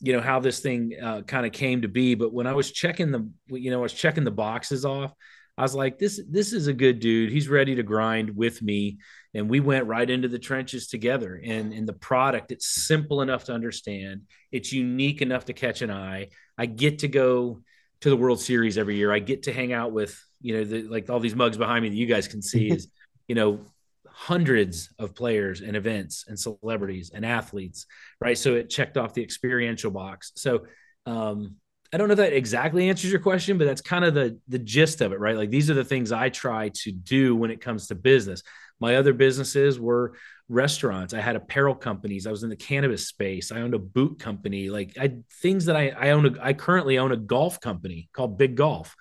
you 0.00 0.12
know 0.12 0.20
how 0.20 0.40
this 0.40 0.60
thing 0.60 0.92
uh, 1.02 1.22
kind 1.22 1.46
of 1.46 1.52
came 1.52 1.82
to 1.82 1.88
be. 1.88 2.14
But 2.14 2.32
when 2.32 2.46
I 2.46 2.52
was 2.52 2.70
checking 2.70 3.10
the 3.10 3.28
you 3.48 3.70
know 3.70 3.78
I 3.78 3.82
was 3.82 3.92
checking 3.92 4.24
the 4.24 4.30
boxes 4.30 4.84
off, 4.84 5.12
I 5.58 5.62
was 5.62 5.74
like, 5.74 5.98
this 5.98 6.20
this 6.28 6.52
is 6.52 6.66
a 6.66 6.72
good 6.72 7.00
dude. 7.00 7.32
He's 7.32 7.48
ready 7.48 7.74
to 7.76 7.82
grind 7.82 8.36
with 8.36 8.60
me, 8.60 8.98
and 9.32 9.48
we 9.48 9.60
went 9.60 9.86
right 9.86 10.08
into 10.08 10.28
the 10.28 10.38
trenches 10.38 10.86
together. 10.88 11.40
And 11.42 11.72
and 11.72 11.88
the 11.88 11.94
product, 11.94 12.52
it's 12.52 12.86
simple 12.86 13.22
enough 13.22 13.44
to 13.44 13.52
understand. 13.52 14.22
It's 14.52 14.72
unique 14.72 15.22
enough 15.22 15.46
to 15.46 15.54
catch 15.54 15.80
an 15.80 15.90
eye. 15.90 16.28
I 16.58 16.66
get 16.66 17.00
to 17.00 17.08
go 17.08 17.62
to 18.02 18.10
the 18.10 18.16
World 18.16 18.40
Series 18.40 18.76
every 18.76 18.96
year. 18.96 19.10
I 19.12 19.18
get 19.18 19.44
to 19.44 19.52
hang 19.52 19.72
out 19.72 19.92
with 19.92 20.22
you 20.42 20.58
know 20.58 20.64
the, 20.64 20.82
like 20.82 21.08
all 21.08 21.20
these 21.20 21.34
mugs 21.34 21.56
behind 21.56 21.82
me 21.82 21.88
that 21.88 21.96
you 21.96 22.06
guys 22.06 22.28
can 22.28 22.42
see 22.42 22.70
is 22.70 22.88
you 23.28 23.34
know 23.34 23.60
hundreds 24.08 24.90
of 24.98 25.14
players 25.14 25.60
and 25.60 25.76
events 25.76 26.24
and 26.28 26.38
celebrities 26.38 27.10
and 27.14 27.24
athletes, 27.24 27.86
right? 28.20 28.36
So 28.36 28.54
it 28.54 28.70
checked 28.70 28.96
off 28.96 29.14
the 29.14 29.22
experiential 29.22 29.90
box. 29.90 30.32
So 30.36 30.64
um, 31.04 31.56
I 31.96 31.98
don't 31.98 32.08
know 32.08 32.12
if 32.12 32.18
that 32.18 32.34
exactly 32.34 32.90
answers 32.90 33.10
your 33.10 33.20
question, 33.20 33.56
but 33.56 33.64
that's 33.64 33.80
kind 33.80 34.04
of 34.04 34.12
the 34.12 34.38
the 34.48 34.58
gist 34.58 35.00
of 35.00 35.14
it, 35.14 35.18
right? 35.18 35.34
Like 35.34 35.48
these 35.48 35.70
are 35.70 35.74
the 35.74 35.82
things 35.82 36.12
I 36.12 36.28
try 36.28 36.68
to 36.82 36.92
do 36.92 37.34
when 37.34 37.50
it 37.50 37.62
comes 37.62 37.86
to 37.86 37.94
business. 37.94 38.42
My 38.78 38.96
other 38.96 39.14
businesses 39.14 39.80
were 39.80 40.12
restaurants. 40.50 41.14
I 41.14 41.22
had 41.22 41.36
apparel 41.36 41.74
companies. 41.74 42.26
I 42.26 42.30
was 42.30 42.42
in 42.42 42.50
the 42.50 42.56
cannabis 42.56 43.08
space. 43.08 43.50
I 43.50 43.62
owned 43.62 43.72
a 43.72 43.78
boot 43.78 44.18
company. 44.18 44.68
Like 44.68 44.98
I 45.00 45.20
things 45.40 45.64
that 45.64 45.76
I 45.76 45.88
I 45.88 46.10
own. 46.10 46.26
A, 46.26 46.42
I 46.42 46.52
currently 46.52 46.98
own 46.98 47.12
a 47.12 47.16
golf 47.16 47.62
company 47.62 48.10
called 48.12 48.36
Big 48.36 48.56
Golf 48.56 48.94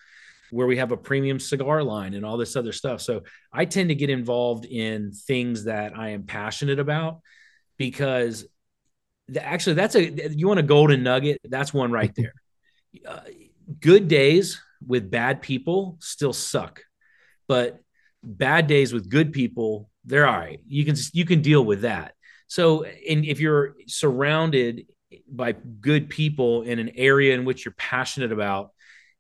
where 0.52 0.66
we 0.66 0.78
have 0.78 0.94
a 0.94 0.98
premium 0.98 1.38
cigar 1.38 1.84
line 1.84 2.14
and 2.14 2.26
all 2.26 2.38
this 2.38 2.56
other 2.56 2.72
stuff. 2.72 3.02
So 3.02 3.24
I 3.52 3.66
tend 3.66 3.90
to 3.90 3.96
get 3.96 4.10
involved 4.10 4.64
in 4.64 5.12
things 5.12 5.66
that 5.66 5.98
I 5.98 6.12
am 6.12 6.24
passionate 6.24 6.80
about 6.80 7.20
because 7.76 8.46
the, 9.28 9.44
actually 9.44 9.74
that's 9.74 9.96
a 9.96 10.32
you 10.32 10.48
want 10.48 10.62
a 10.62 10.64
golden 10.64 11.04
nugget 11.04 11.42
that's 11.44 11.74
one 11.74 11.92
right 11.92 12.14
there 12.16 12.34
uh, 13.08 13.22
good 13.80 14.08
days 14.08 14.62
with 14.86 15.10
bad 15.10 15.42
people 15.42 15.98
still 16.00 16.34
suck 16.34 16.84
but 17.48 17.80
bad 18.24 18.68
days 18.68 18.94
with 18.94 19.10
good 19.10 19.34
people 19.34 19.90
they're 20.06 20.28
all 20.28 20.38
right 20.38 20.60
you 20.68 20.86
can 20.86 20.96
you 21.14 21.26
can 21.26 21.42
deal 21.42 21.64
with 21.64 21.82
that 21.82 22.14
so 22.48 22.84
and 22.84 23.26
if 23.26 23.40
you're 23.40 23.76
surrounded 23.88 24.86
by 25.32 25.54
good 25.54 26.10
people 26.10 26.64
in 26.64 26.80
an 26.80 26.92
area 26.96 27.34
in 27.34 27.46
which 27.46 27.66
you're 27.66 27.74
passionate 27.78 28.32
about 28.32 28.72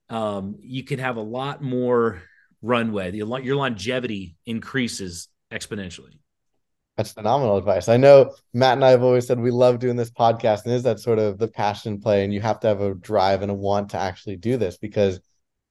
um, 0.09 0.55
you 0.59 0.83
can 0.83 1.00
have 1.00 1.17
a 1.17 1.21
lot 1.21 1.63
more 1.63 2.21
runway. 2.65 3.11
The, 3.11 3.17
your 3.17 3.55
longevity 3.55 4.35
increases 4.45 5.27
exponentially. 5.51 6.19
That's 6.97 7.11
phenomenal 7.11 7.57
advice. 7.57 7.89
I 7.89 7.97
know 7.97 8.33
Matt 8.53 8.73
and 8.73 8.85
I 8.85 8.91
have 8.91 9.03
always 9.03 9.27
said 9.27 9.39
we 9.39 9.51
love 9.51 9.79
doing 9.79 9.95
this 9.95 10.11
podcast, 10.11 10.63
and 10.63 10.73
is 10.73 10.83
that 10.83 10.99
sort 10.99 11.19
of 11.19 11.37
the 11.37 11.47
passion 11.47 11.99
play, 11.99 12.23
and 12.23 12.33
you 12.33 12.41
have 12.41 12.59
to 12.61 12.67
have 12.67 12.81
a 12.81 12.93
drive 12.95 13.41
and 13.41 13.51
a 13.51 13.55
want 13.55 13.89
to 13.89 13.97
actually 13.97 14.37
do 14.37 14.57
this 14.57 14.77
because 14.77 15.19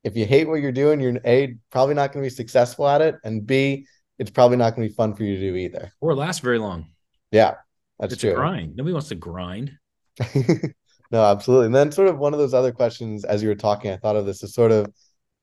if 0.03 0.17
you 0.17 0.27
hate 0.27 0.47
what 0.47 0.61
you're 0.61 0.73
doing, 0.73 1.01
you're 1.01 1.19
a 1.25 1.57
probably 1.71 1.95
not 1.95 2.13
going 2.13 2.23
to 2.23 2.27
be 2.27 2.35
successful 2.35 2.87
at 2.87 3.01
it, 3.01 3.17
and 3.25 3.47
b 3.47 3.87
it's 4.19 4.31
probably 4.31 4.57
not 4.57 4.77
going 4.77 4.87
to 4.87 4.93
be 4.93 4.95
fun 4.97 5.15
for 5.15 5.25
you 5.25 5.37
to 5.37 5.41
do 5.41 5.57
either, 5.57 5.91
or 6.01 6.15
last 6.15 6.41
very 6.41 6.59
long. 6.59 6.87
Yeah, 7.31 7.55
that's 7.99 8.13
it's 8.13 8.21
true. 8.21 8.33
A 8.33 8.35
grind. 8.35 8.77
Nobody 8.77 8.93
wants 8.93 9.09
to 9.09 9.15
grind. 9.15 9.73
No, 11.15 11.23
absolutely. 11.23 11.67
And 11.67 11.75
then 11.77 11.93
sort 11.93 12.09
of 12.09 12.19
one 12.19 12.33
of 12.33 12.41
those 12.41 12.55
other 12.55 12.73
questions 12.73 13.25
as 13.25 13.41
you 13.41 13.49
were 13.49 13.55
talking, 13.55 13.93
I 13.93 13.97
thought 13.97 14.17
of 14.17 14.27
this 14.27 14.43
is 14.43 14.53
sort 14.53 14.73
of 14.73 14.93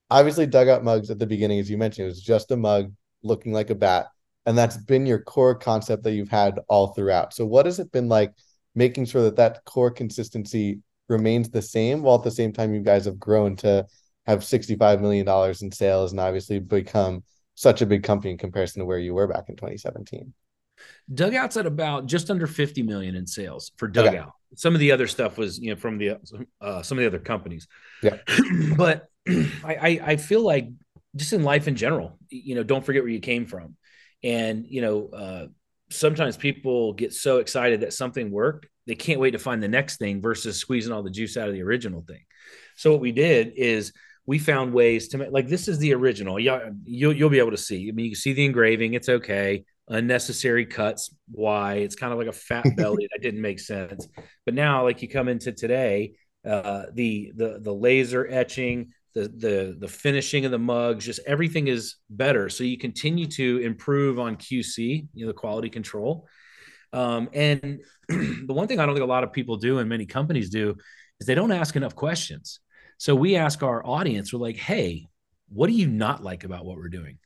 obviously 0.10 0.46
dugout 0.46 0.84
mugs 0.84 1.10
at 1.10 1.18
the 1.18 1.26
beginning, 1.26 1.60
as 1.60 1.70
you 1.70 1.78
mentioned, 1.78 2.06
it 2.06 2.10
was 2.10 2.22
just 2.22 2.52
a 2.52 2.58
mug 2.58 2.92
looking 3.24 3.54
like 3.54 3.70
a 3.70 3.76
bat. 3.76 4.08
And 4.46 4.58
that's 4.58 4.78
been 4.78 5.06
your 5.06 5.22
core 5.22 5.56
concept 5.56 6.04
that 6.04 6.14
you've 6.14 6.30
had 6.30 6.60
all 6.68 6.88
throughout. 6.88 7.34
So 7.34 7.46
what 7.46 7.66
has 7.66 7.80
it 7.80 7.92
been 7.92 8.10
like 8.10 8.34
making 8.74 9.06
sure 9.06 9.24
that 9.24 9.36
that 9.36 9.64
core 9.66 9.92
consistency 9.92 10.80
remains 11.10 11.50
the 11.50 11.62
same 11.62 12.02
while 12.02 12.16
at 12.18 12.24
the 12.24 12.32
same 12.32 12.54
time 12.54 12.74
you 12.74 12.82
guys 12.82 13.06
have 13.06 13.20
grown 13.20 13.56
to 13.58 13.86
have 14.26 14.40
$65 14.40 15.02
million 15.02 15.28
in 15.62 15.72
sales 15.72 16.12
and 16.12 16.20
obviously 16.20 16.60
become 16.60 17.24
such 17.56 17.82
a 17.82 17.86
big 17.86 18.04
company 18.04 18.32
in 18.32 18.38
comparison 18.38 18.80
to 18.80 18.86
where 18.86 18.98
you 18.98 19.14
were 19.14 19.28
back 19.28 19.50
in 19.50 19.56
2017? 19.56 20.34
Dugout's 21.14 21.58
at 21.58 21.66
about 21.66 22.06
just 22.06 22.32
under 22.32 22.48
50 22.48 22.82
million 22.84 23.16
in 23.16 23.28
sales 23.28 23.72
for 23.78 23.88
Dugout. 23.88 24.14
Okay. 24.16 24.26
Some 24.56 24.74
of 24.74 24.80
the 24.80 24.92
other 24.92 25.08
stuff 25.08 25.38
was, 25.38 25.60
you 25.60 25.70
know, 25.70 25.80
from 25.80 25.98
the 25.98 26.18
uh, 26.60 26.82
some 26.82 26.98
of 26.98 27.02
the 27.02 27.08
other 27.08 27.20
companies. 27.20 27.68
Yeah. 28.02 28.18
but 28.78 29.08
I, 29.30 29.44
I 29.64 30.02
I 30.04 30.16
feel 30.16 30.42
like 30.42 30.70
just 31.16 31.34
in 31.34 31.44
life 31.44 31.68
in 31.68 31.76
general, 31.76 32.18
you 32.30 32.56
know, 32.56 32.64
don't 32.64 32.86
forget 32.86 33.04
where 33.04 33.12
you 33.12 33.20
came 33.20 33.46
from. 33.46 33.76
And, 34.24 34.66
you 34.68 34.82
know, 34.82 35.10
uh, 35.10 35.48
sometimes 35.90 36.38
people 36.38 36.94
get 36.94 37.14
so 37.14 37.38
excited 37.38 37.82
that 37.82 37.94
something 37.94 38.32
worked, 38.32 38.68
they 38.88 38.96
can't 38.96 39.20
wait 39.20 39.32
to 39.32 39.40
find 39.40 39.62
the 39.62 39.68
next 39.68 39.98
thing 39.98 40.22
versus 40.22 40.58
squeezing 40.58 40.92
all 40.92 41.04
the 41.04 41.10
juice 41.10 41.38
out 41.38 41.48
of 41.48 41.54
the 41.54 41.62
original 41.64 42.04
thing. 42.08 42.22
So 42.76 42.92
what 42.92 43.02
we 43.02 43.12
did 43.12 43.54
is 43.56 43.94
we 44.26 44.40
found 44.40 44.74
ways 44.74 45.10
to 45.10 45.18
make 45.18 45.32
like 45.32 45.48
this 45.48 45.68
is 45.68 45.80
the 45.80 45.94
original. 45.94 46.40
Yeah, 46.40 46.70
you'll 46.84 47.14
you'll 47.14 47.30
be 47.30 47.40
able 47.40 47.52
to 47.52 47.58
see. 47.58 47.90
I 47.90 47.92
mean, 47.92 48.06
you 48.06 48.12
can 48.12 48.20
see 48.20 48.34
the 48.34 48.46
engraving. 48.46 48.94
It's 48.94 49.10
okay. 49.10 49.66
Unnecessary 49.88 50.66
cuts. 50.66 51.14
Why? 51.32 51.76
It's 51.76 51.96
kind 51.96 52.14
of 52.14 52.20
like 52.20 52.28
a 52.28 52.34
fat 52.34 52.66
belly 52.76 53.08
that 53.12 53.22
didn't 53.22 53.42
make 53.42 53.60
sense. 53.60 54.08
But 54.46 54.54
now, 54.54 54.84
like 54.84 55.02
you 55.02 55.10
come 55.10 55.28
into 55.28 55.52
today, 55.52 56.14
uh, 56.46 56.86
the 56.94 57.32
the 57.36 57.60
the 57.62 57.74
laser 57.74 58.28
etching, 58.30 58.92
the 59.14 59.22
the 59.22 59.78
the 59.80 59.88
finishing 59.88 60.46
of 60.46 60.52
the 60.52 60.60
mugs, 60.60 61.06
just 61.06 61.20
everything 61.26 61.68
is 61.68 61.96
better. 62.10 62.50
So 62.50 62.64
you 62.64 62.78
continue 62.78 63.28
to 63.28 63.58
improve 63.60 64.20
on 64.20 64.38
QC, 64.38 65.08
you 65.14 65.26
know, 65.26 65.28
the 65.28 65.38
quality 65.38 65.70
control. 65.70 66.28
Um, 66.94 67.30
and 67.34 67.82
the 68.10 68.54
one 68.54 68.68
thing 68.68 68.80
I 68.80 68.86
don't 68.86 68.96
think 68.96 69.04
a 69.04 69.08
lot 69.08 69.24
of 69.24 69.34
people 69.34 69.58
do, 69.58 69.80
and 69.80 69.90
many 69.90 70.06
companies 70.06 70.50
do, 70.50 70.76
is 71.20 71.28
they 71.28 71.36
don't 71.36 71.52
ask 71.52 71.76
enough 71.76 71.96
questions. 71.96 72.60
So 72.98 73.16
we 73.16 73.36
ask 73.36 73.64
our 73.64 73.86
audience, 73.86 74.32
we're 74.32 74.40
like, 74.40 74.58
hey, 74.58 75.08
what 75.50 75.68
do 75.68 75.74
you 75.74 75.88
not 75.88 76.24
like 76.24 76.44
about 76.44 76.66
what 76.66 76.78
we're 76.78 76.90
doing? 76.90 77.18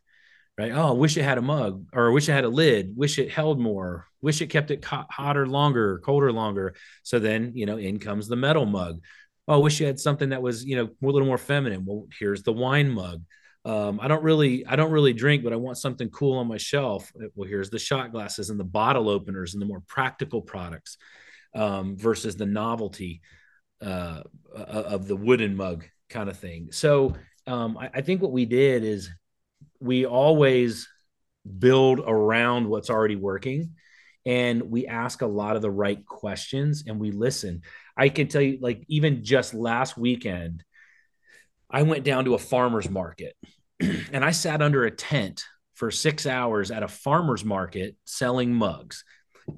Right? 0.57 0.71
Oh, 0.71 0.89
I 0.89 0.91
wish 0.91 1.17
it 1.17 1.23
had 1.23 1.37
a 1.37 1.41
mug, 1.41 1.85
or 1.93 2.11
wish 2.11 2.29
it 2.29 2.33
had 2.33 2.45
a 2.45 2.49
lid, 2.49 2.95
wish 2.95 3.19
it 3.19 3.29
held 3.29 3.59
more, 3.59 4.07
wish 4.21 4.41
it 4.41 4.47
kept 4.47 4.71
it 4.71 4.85
hotter 4.85 5.45
longer, 5.45 5.99
colder 5.99 6.31
longer. 6.31 6.75
So 7.03 7.19
then, 7.19 7.51
you 7.55 7.65
know, 7.65 7.77
in 7.77 7.99
comes 7.99 8.27
the 8.27 8.37
metal 8.37 8.65
mug. 8.65 9.01
Oh, 9.47 9.55
I 9.55 9.57
wish 9.57 9.79
you 9.79 9.85
had 9.85 9.99
something 9.99 10.29
that 10.29 10.41
was, 10.41 10.65
you 10.65 10.75
know, 10.75 10.85
a 10.85 11.05
little 11.05 11.27
more 11.27 11.37
feminine. 11.37 11.85
Well, 11.85 12.07
here's 12.19 12.43
the 12.43 12.53
wine 12.53 12.89
mug. 12.89 13.23
Um, 13.63 13.99
I 14.01 14.07
don't 14.07 14.23
really, 14.23 14.65
I 14.65 14.75
don't 14.75 14.91
really 14.91 15.13
drink, 15.13 15.43
but 15.43 15.53
I 15.53 15.55
want 15.55 15.77
something 15.77 16.09
cool 16.09 16.37
on 16.37 16.47
my 16.47 16.57
shelf. 16.57 17.11
Well, 17.35 17.49
here's 17.49 17.69
the 17.69 17.79
shot 17.79 18.11
glasses 18.11 18.49
and 18.49 18.59
the 18.59 18.63
bottle 18.63 19.09
openers 19.09 19.53
and 19.53 19.61
the 19.61 19.65
more 19.65 19.81
practical 19.87 20.41
products 20.41 20.97
um, 21.55 21.97
versus 21.97 22.35
the 22.35 22.45
novelty 22.45 23.21
uh, 23.81 24.21
of 24.53 25.07
the 25.07 25.15
wooden 25.15 25.55
mug 25.55 25.85
kind 26.09 26.29
of 26.29 26.37
thing. 26.37 26.69
So 26.71 27.15
um, 27.47 27.77
I, 27.77 27.89
I 27.95 28.01
think 28.01 28.21
what 28.21 28.31
we 28.31 28.45
did 28.45 28.83
is 28.83 29.09
we 29.79 30.05
always 30.05 30.87
build 31.59 32.01
around 32.05 32.67
what's 32.67 32.89
already 32.89 33.15
working 33.15 33.71
and 34.25 34.63
we 34.63 34.87
ask 34.87 35.21
a 35.21 35.27
lot 35.27 35.55
of 35.55 35.61
the 35.61 35.71
right 35.71 36.03
questions 36.05 36.85
and 36.87 36.99
we 36.99 37.11
listen. 37.11 37.61
I 37.97 38.09
can 38.09 38.27
tell 38.27 38.41
you, 38.41 38.59
like, 38.61 38.83
even 38.87 39.23
just 39.23 39.53
last 39.53 39.97
weekend, 39.97 40.63
I 41.69 41.83
went 41.83 42.03
down 42.03 42.25
to 42.25 42.35
a 42.35 42.39
farmer's 42.39 42.89
market 42.89 43.35
and 43.79 44.23
I 44.23 44.31
sat 44.31 44.61
under 44.61 44.85
a 44.85 44.91
tent 44.91 45.43
for 45.75 45.91
six 45.91 46.25
hours 46.25 46.71
at 46.71 46.83
a 46.83 46.87
farmer's 46.87 47.43
market 47.43 47.95
selling 48.05 48.53
mugs. 48.53 49.03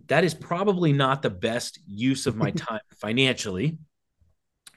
That 0.08 0.24
is 0.24 0.34
probably 0.34 0.94
not 0.94 1.22
the 1.22 1.30
best 1.30 1.80
use 1.86 2.26
of 2.28 2.36
my 2.36 2.52
time 2.52 2.82
financially. 3.00 3.78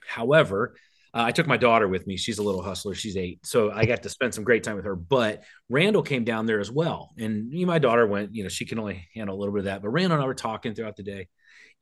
However, 0.06 0.74
uh, 1.12 1.24
I 1.24 1.32
took 1.32 1.46
my 1.46 1.56
daughter 1.56 1.88
with 1.88 2.06
me. 2.06 2.16
She's 2.16 2.38
a 2.38 2.42
little 2.42 2.62
hustler. 2.62 2.94
She's 2.94 3.16
eight. 3.16 3.44
So 3.44 3.72
I 3.72 3.84
got 3.84 4.02
to 4.04 4.08
spend 4.08 4.32
some 4.32 4.44
great 4.44 4.62
time 4.62 4.76
with 4.76 4.84
her. 4.84 4.94
But 4.94 5.42
Randall 5.68 6.02
came 6.02 6.24
down 6.24 6.46
there 6.46 6.60
as 6.60 6.70
well. 6.70 7.10
And 7.18 7.48
me, 7.48 7.64
my 7.64 7.78
daughter 7.80 8.06
went, 8.06 8.34
you 8.34 8.44
know, 8.44 8.48
she 8.48 8.64
can 8.64 8.78
only 8.78 9.08
handle 9.14 9.36
a 9.36 9.38
little 9.38 9.52
bit 9.52 9.60
of 9.60 9.64
that. 9.64 9.82
But 9.82 9.88
Randall 9.88 10.18
and 10.18 10.22
I 10.22 10.26
were 10.26 10.34
talking 10.34 10.74
throughout 10.74 10.96
the 10.96 11.02
day. 11.02 11.28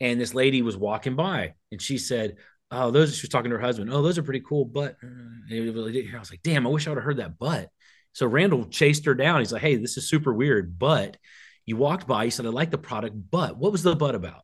And 0.01 0.21
this 0.21 0.35
lady 0.35 0.63
was 0.63 0.77
walking 0.77 1.17
by 1.17 1.55
and 1.73 1.81
she 1.81 1.99
said, 1.99 2.37
Oh, 2.71 2.91
those, 2.91 3.17
she 3.17 3.25
was 3.25 3.31
talking 3.31 3.51
to 3.51 3.57
her 3.57 3.63
husband. 3.63 3.91
Oh, 3.93 4.03
those 4.03 4.19
are 4.19 4.23
pretty 4.23 4.43
cool. 4.47 4.67
But 4.67 4.97
I 5.03 5.61
was 5.61 6.31
like, 6.31 6.43
damn, 6.43 6.67
I 6.67 6.71
wish 6.71 6.87
I 6.87 6.91
would 6.91 6.99
have 6.99 7.05
heard 7.05 7.17
that. 7.17 7.39
But 7.39 7.71
so 8.13 8.27
Randall 8.27 8.67
chased 8.67 9.07
her 9.07 9.15
down. 9.15 9.41
He's 9.41 9.53
like, 9.53 9.63
Hey, 9.63 9.77
this 9.77 9.97
is 9.97 10.09
super 10.09 10.33
weird. 10.35 10.79
But 10.79 11.17
you 11.65 11.77
walked 11.77 12.07
by, 12.07 12.25
you 12.25 12.31
said, 12.31 12.47
I 12.47 12.51
like 12.51 12.71
the 12.71 12.79
product. 12.79 13.17
But 13.31 13.57
what 13.57 13.73
was 13.73 13.83
the 13.83 13.97
but 13.97 14.15
about? 14.15 14.43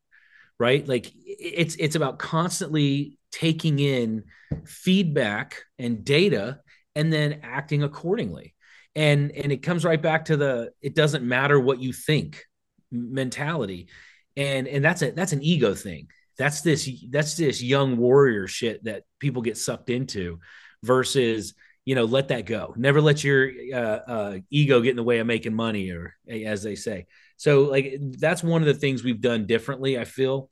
Right. 0.57 0.87
Like 0.87 1.11
it's, 1.15 1.75
it's 1.75 1.95
about 1.95 2.17
constantly 2.17 3.19
taking 3.31 3.79
in 3.79 4.23
feedback 4.65 5.63
and 5.77 6.03
data 6.03 6.61
and 6.95 7.11
then 7.11 7.41
acting 7.43 7.83
accordingly 7.83 8.55
and 8.95 9.31
and 9.31 9.51
it 9.51 9.57
comes 9.57 9.83
right 9.83 10.01
back 10.01 10.25
to 10.25 10.37
the 10.37 10.71
it 10.81 10.95
doesn't 10.95 11.23
matter 11.23 11.59
what 11.59 11.81
you 11.81 11.91
think 11.91 12.43
mentality 12.91 13.87
and 14.37 14.67
and 14.67 14.83
that's 14.83 15.01
a 15.01 15.11
that's 15.11 15.33
an 15.33 15.41
ego 15.41 15.73
thing. 15.73 16.07
That's 16.37 16.61
this 16.61 16.89
that's 17.09 17.35
this 17.35 17.61
young 17.61 17.97
warrior 17.97 18.47
shit 18.47 18.83
that 18.85 19.03
people 19.19 19.41
get 19.41 19.57
sucked 19.57 19.89
into 19.89 20.39
versus 20.83 21.53
you 21.85 21.95
know 21.95 22.05
let 22.05 22.29
that 22.29 22.45
go. 22.45 22.73
Never 22.77 23.01
let 23.01 23.23
your 23.23 23.49
uh, 23.73 23.77
uh, 23.77 24.37
ego 24.49 24.81
get 24.81 24.91
in 24.91 24.95
the 24.97 25.03
way 25.03 25.19
of 25.19 25.27
making 25.27 25.53
money 25.53 25.91
or 25.91 26.15
as 26.29 26.63
they 26.63 26.75
say. 26.75 27.05
So 27.37 27.63
like 27.63 27.97
that's 27.99 28.43
one 28.43 28.61
of 28.61 28.67
the 28.67 28.73
things 28.73 29.03
we've 29.03 29.21
done 29.21 29.45
differently 29.45 29.99
i 29.99 30.05
feel. 30.05 30.49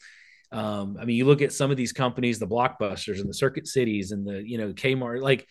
Um, 0.51 0.97
I 1.01 1.05
mean, 1.05 1.15
you 1.15 1.25
look 1.25 1.41
at 1.41 1.51
some 1.51 1.71
of 1.71 1.77
these 1.77 1.93
companies, 1.93 2.37
the 2.37 2.45
blockbusters 2.47 3.19
and 3.19 3.27
the 3.27 3.33
circuit 3.33 3.67
cities 3.67 4.11
and 4.11 4.25
the, 4.25 4.47
you 4.47 4.59
know, 4.59 4.71
Kmart, 4.71 5.19
like 5.19 5.47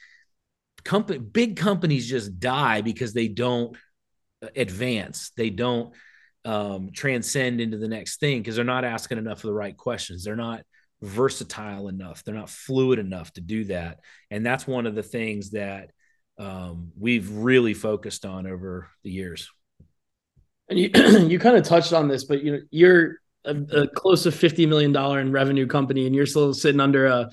company, 0.85 1.19
big 1.19 1.57
companies 1.57 2.09
just 2.09 2.39
die 2.39 2.83
because 2.83 3.13
they 3.13 3.27
don't 3.27 3.77
advance. 4.55 5.33
They 5.37 5.51
don't 5.51 5.93
um, 6.45 6.91
transcend 6.93 7.61
into 7.61 7.79
the 7.79 7.89
next 7.89 8.19
thing 8.21 8.39
because 8.39 8.57
they're 8.57 8.65
not 8.65 8.85
asking 8.85 9.19
enough 9.19 9.39
of 9.39 9.49
the 9.49 9.55
right 9.55 9.77
questions. 9.77 10.25
They're 10.25 10.37
not 10.37 10.63
versatile 11.01 11.89
enough. 11.89 12.25
They're 12.25 12.35
not 12.35 12.51
fluid 12.51 12.99
enough 12.99 13.33
to 13.35 13.41
do 13.41 13.65
that. 13.65 14.01
And 14.31 14.45
that's 14.45 14.67
one 14.67 14.87
of 14.87 14.95
the 14.95 15.03
things 15.03 15.51
that 15.51 15.91
um, 16.39 16.93
we've 16.99 17.31
really 17.31 17.75
focused 17.75 18.25
on 18.25 18.47
over 18.47 18.89
the 19.03 19.11
years. 19.11 19.51
And 20.69 20.79
you, 20.79 20.91
you 21.29 21.39
kind 21.39 21.57
of 21.57 21.65
touched 21.65 21.93
on 21.93 22.09
this, 22.09 22.25
but 22.25 22.43
you 22.43 22.53
know, 22.53 22.61
you're 22.71 23.17
a, 23.45 23.57
a 23.73 23.89
close 23.89 24.23
to 24.23 24.33
fifty 24.33 24.67
million 24.67 24.93
dollar 24.93 25.21
in 25.21 25.33
revenue 25.33 25.67
company, 25.67 26.07
and 26.07 26.15
you're 26.15 26.27
still 26.27 26.55
sitting 26.55 26.81
under 26.81 27.07
a 27.07 27.31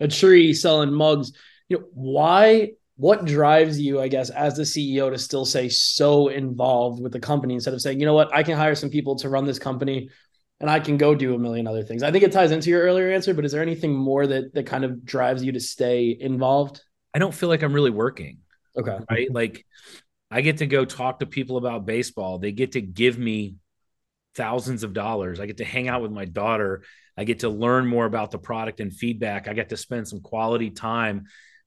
a 0.00 0.08
tree 0.08 0.54
selling 0.54 0.92
mugs. 0.92 1.32
You 1.68 1.78
know 1.78 1.84
why? 1.92 2.72
What 2.98 3.24
drives 3.24 3.80
you, 3.80 4.00
I 4.00 4.08
guess, 4.08 4.28
as 4.28 4.56
the 4.56 4.64
CEO 4.64 5.08
to 5.08 5.18
still 5.18 5.44
say 5.44 5.68
so 5.68 6.28
involved 6.28 7.00
with 7.00 7.12
the 7.12 7.20
company 7.20 7.54
instead 7.54 7.72
of 7.72 7.80
saying, 7.80 8.00
you 8.00 8.06
know 8.06 8.14
what, 8.14 8.34
I 8.34 8.42
can 8.42 8.56
hire 8.56 8.74
some 8.74 8.90
people 8.90 9.14
to 9.16 9.28
run 9.28 9.44
this 9.44 9.60
company 9.60 10.10
and 10.58 10.68
I 10.68 10.80
can 10.80 10.96
go 10.96 11.14
do 11.14 11.34
a 11.34 11.38
million 11.38 11.68
other 11.68 11.84
things. 11.84 12.02
I 12.02 12.10
think 12.10 12.24
it 12.24 12.32
ties 12.32 12.50
into 12.50 12.70
your 12.70 12.82
earlier 12.82 13.12
answer, 13.12 13.34
but 13.34 13.44
is 13.44 13.52
there 13.52 13.62
anything 13.62 13.94
more 13.94 14.26
that 14.26 14.52
that 14.54 14.66
kind 14.66 14.84
of 14.84 15.04
drives 15.04 15.44
you 15.44 15.52
to 15.52 15.60
stay 15.60 16.16
involved? 16.18 16.82
I 17.14 17.20
don't 17.20 17.32
feel 17.32 17.48
like 17.48 17.62
I'm 17.62 17.72
really 17.72 17.92
working. 17.92 18.38
Okay. 18.76 18.98
Right? 19.08 19.32
Like 19.32 19.64
I 20.28 20.40
get 20.40 20.58
to 20.58 20.66
go 20.66 20.84
talk 20.84 21.20
to 21.20 21.26
people 21.26 21.56
about 21.56 21.86
baseball. 21.86 22.40
They 22.40 22.50
get 22.50 22.72
to 22.72 22.80
give 22.80 23.16
me 23.16 23.54
thousands 24.34 24.82
of 24.82 24.92
dollars. 24.92 25.38
I 25.38 25.46
get 25.46 25.58
to 25.58 25.64
hang 25.64 25.86
out 25.86 26.02
with 26.02 26.10
my 26.10 26.24
daughter. 26.24 26.82
I 27.16 27.22
get 27.22 27.40
to 27.40 27.48
learn 27.48 27.86
more 27.86 28.06
about 28.06 28.32
the 28.32 28.38
product 28.38 28.80
and 28.80 28.92
feedback. 28.92 29.46
I 29.46 29.52
get 29.52 29.68
to 29.68 29.76
spend 29.76 30.08
some 30.08 30.20
quality 30.20 30.70
time 30.70 31.26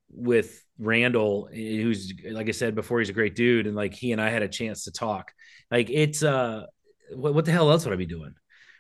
with 0.10 0.62
Randall, 0.82 1.48
who's 1.52 2.14
like 2.30 2.50
I 2.50 2.52
said 2.52 2.76
before, 2.76 3.00
he's 3.00 3.10
a 3.10 3.14
great 3.14 3.36
dude, 3.36 3.68
and 3.68 3.76
like 3.76 3.94
he 3.94 4.12
and 4.12 4.22
I 4.22 4.30
had 4.30 4.42
a 4.42 4.48
chance 4.48 4.86
to 4.86 4.92
talk. 4.92 5.32
Like 5.70 5.90
it's 5.90 6.24
uh, 6.24 6.66
what, 7.14 7.34
what 7.34 7.46
the 7.46 7.52
hell 7.52 7.72
else 7.72 7.86
would 7.86 7.94
I 7.94 7.98
be 7.98 8.06
doing? 8.06 8.34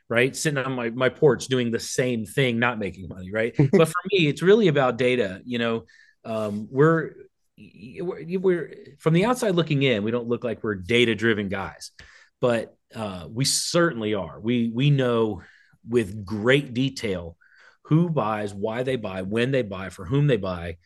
Right, 0.10 0.36
sitting 0.36 0.58
on 0.58 0.74
my 0.74 0.90
my 0.90 1.10
porch 1.10 1.46
doing 1.46 1.72
the 1.72 1.80
same 1.80 2.26
thing, 2.26 2.60
not 2.60 2.80
making 2.80 3.08
money. 3.08 3.32
Right, 3.32 3.56
but 3.58 3.88
for 3.88 4.02
me, 4.12 4.28
it's 4.28 4.42
really 4.42 4.68
about 4.68 4.98
data. 4.98 5.42
You 5.46 5.60
know, 5.60 5.84
um, 6.26 6.68
we're 6.72 7.12
we're, 8.02 8.40
we're 8.40 8.74
from 9.00 9.14
the 9.14 9.26
outside 9.26 9.56
looking 9.56 9.84
in, 9.84 10.04
we 10.04 10.12
don't 10.12 10.28
look 10.28 10.44
like 10.44 10.64
we're 10.64 10.76
data 10.76 11.14
driven 11.14 11.50
guys, 11.50 11.92
but 12.40 12.76
uh, 12.96 13.28
we 13.30 13.46
certainly 13.46 14.16
are. 14.16 14.40
We 14.40 14.72
we 14.74 14.90
know 14.90 15.44
with 15.88 16.26
great 16.26 16.74
detail 16.74 17.38
who 17.84 18.10
buys, 18.10 18.54
why 18.54 18.84
they 18.84 18.96
buy, 18.96 19.22
when 19.22 19.52
they 19.52 19.62
buy, 19.62 19.90
for 19.90 20.06
whom 20.06 20.28
they 20.28 20.38
buy, 20.38 20.78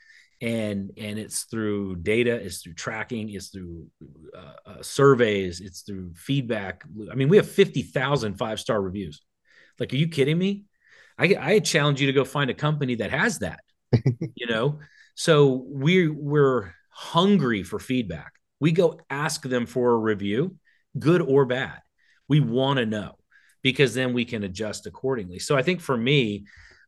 and 0.42 0.92
and 0.98 1.20
it's 1.20 1.44
through 1.44 1.98
data, 1.98 2.34
it's 2.36 2.62
through 2.62 2.74
tracking, 2.74 3.30
it's 3.30 3.50
through 3.50 3.88
uh, 4.38 4.70
uh, 4.70 4.82
surveys, 4.82 5.62
it's 5.62 5.82
through 5.82 6.14
feedback. 6.16 6.84
I 7.12 7.16
mean, 7.16 7.30
we 7.30 7.38
have 7.38 7.50
50,000 7.50 8.36
five 8.36 8.60
star 8.60 8.82
reviews. 8.82 9.22
Like, 9.80 9.94
are 9.94 9.98
you 9.98 10.08
kidding 10.08 10.38
me? 10.38 10.66
I 11.18 11.36
I 11.40 11.60
challenge 11.60 12.02
you 12.02 12.08
to 12.08 12.14
go 12.14 12.26
find 12.26 12.50
a 12.50 12.56
company 12.56 12.96
that 12.96 13.12
has 13.12 13.40
that. 13.40 13.62
you 14.36 14.48
know, 14.48 14.80
so 15.16 15.66
we 15.68 16.08
we're 16.08 16.74
hungry 16.90 17.64
for 17.64 17.80
feedback. 17.80 18.34
We 18.60 18.72
go 18.72 19.00
ask 19.10 19.42
them 19.44 19.66
for 19.66 19.92
a 19.92 19.98
review, 19.98 20.56
good 20.98 21.22
or 21.22 21.46
bad 21.46 21.82
we 22.28 22.40
want 22.40 22.78
to 22.78 22.86
know 22.86 23.16
because 23.62 23.94
then 23.94 24.14
we 24.14 24.26
can 24.26 24.44
adjust 24.44 24.86
accordingly. 24.86 25.40
So 25.40 25.58
I 25.58 25.62
think 25.62 25.82
for 25.82 25.98
me, 25.98 26.46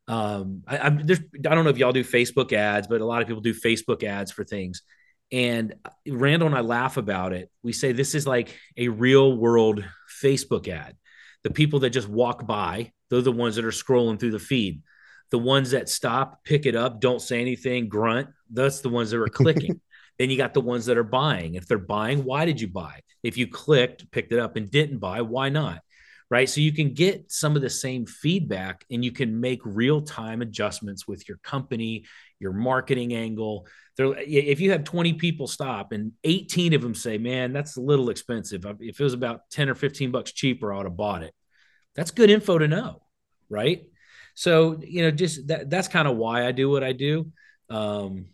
um, 0.08 0.64
I, 0.68 0.78
I'm 0.78 1.06
there's, 1.06 1.20
I 1.20 1.56
don't 1.56 1.64
know 1.64 1.70
if 1.70 1.78
y'all 1.78 1.92
do 1.92 2.04
Facebook 2.04 2.54
ads, 2.54 2.88
but 2.88 3.02
a 3.02 3.06
lot 3.06 3.22
of 3.22 3.28
people 3.28 3.42
do 3.42 3.54
Facebook 3.54 4.04
ads 4.04 4.32
for 4.32 4.44
things. 4.44 4.82
And 5.32 5.76
Randall 6.08 6.48
and 6.48 6.56
I 6.56 6.62
laugh 6.62 6.98
about 6.98 7.34
it. 7.34 7.52
We 7.62 7.74
say 7.74 7.92
this 7.92 8.16
is 8.16 8.26
like 8.26 8.58
a 8.78 8.88
real 8.88 9.36
world 9.36 9.84
Facebook 10.22 10.68
ad. 10.68 10.96
The 11.44 11.52
people 11.52 11.80
that 11.80 11.90
just 11.90 12.08
walk 12.08 12.48
by, 12.48 12.94
they're 13.10 13.22
the 13.22 13.32
ones 13.32 13.58
that 13.58 13.66
are 13.66 13.70
scrolling 13.70 14.20
through 14.20 14.32
the 14.32 14.40
feed. 14.40 14.82
The 15.30 15.38
ones 15.38 15.72
that 15.72 15.90
stop, 15.90 16.44
pick 16.46 16.66
it 16.66 16.76
up, 16.76 17.02
don't 17.02 17.22
say 17.22 17.42
anything, 17.42 17.90
grunt, 17.90 18.30
that's 18.50 18.80
the 18.80 18.90
ones 18.90 19.12
that 19.12 19.20
are 19.20 19.28
clicking. 19.28 19.82
Then 20.18 20.32
you 20.32 20.38
got 20.38 20.56
the 20.56 20.62
ones 20.62 20.88
that 20.88 20.98
are 20.98 21.04
buying. 21.04 21.54
If 21.54 21.68
they're 21.68 21.78
buying, 21.78 22.24
why 22.24 22.46
did 22.46 22.60
you 22.60 22.68
buy? 22.68 23.02
If 23.22 23.38
you 23.38 23.46
clicked, 23.46 24.10
picked 24.10 24.32
it 24.32 24.40
up, 24.40 24.56
and 24.56 24.68
didn't 24.68 24.98
buy, 24.98 25.22
why 25.22 25.50
not? 25.50 25.82
Right. 26.29 26.50
So 26.50 26.60
you 26.60 26.74
can 26.74 26.93
get 26.93 27.31
some 27.31 27.55
of 27.55 27.62
the 27.62 27.69
same 27.69 28.05
feedback 28.05 28.84
and 28.91 29.03
you 29.03 29.13
can 29.13 29.39
make 29.39 29.62
real 29.63 30.01
time 30.01 30.41
adjustments 30.41 31.07
with 31.07 31.27
your 31.27 31.38
company, 31.38 32.03
your 32.38 32.51
marketing 32.51 33.13
angle. 33.13 33.65
If 33.98 34.60
you 34.60 34.72
have 34.72 34.84
20 34.84 35.13
people 35.13 35.48
stop 35.48 35.93
and 35.93 36.12
18 36.25 36.74
of 36.74 36.81
them 36.81 36.96
say, 36.96 37.17
"Man, 37.17 37.53
that's 37.53 37.77
a 37.77 37.81
little 37.81 38.10
expensive. 38.10 38.65
If 38.81 39.00
it 39.00 39.03
was 39.03 39.13
about 39.13 39.50
10 39.51 39.69
or 39.69 39.75
15 39.75 40.12
bucks 40.12 40.34
cheaper, 40.34 40.74
I 40.74 40.77
would 40.77 40.86
have 40.86 40.98
bought 40.98 41.24
it." 41.24 41.34
That's 41.96 42.12
good 42.12 42.29
info 42.29 42.57
to 42.57 42.67
know, 42.67 43.01
right? 43.50 43.86
So 44.36 44.79
you 44.81 45.03
know, 45.03 45.12
just 45.12 45.48
that 45.48 45.69
that's 45.69 45.88
kind 45.88 46.07
of 46.07 46.17
why 46.17 46.46
I 46.46 46.51
do 46.51 46.69
what 46.69 46.84
I 46.84 46.91
do. 46.91 47.31
Um, 47.69 48.27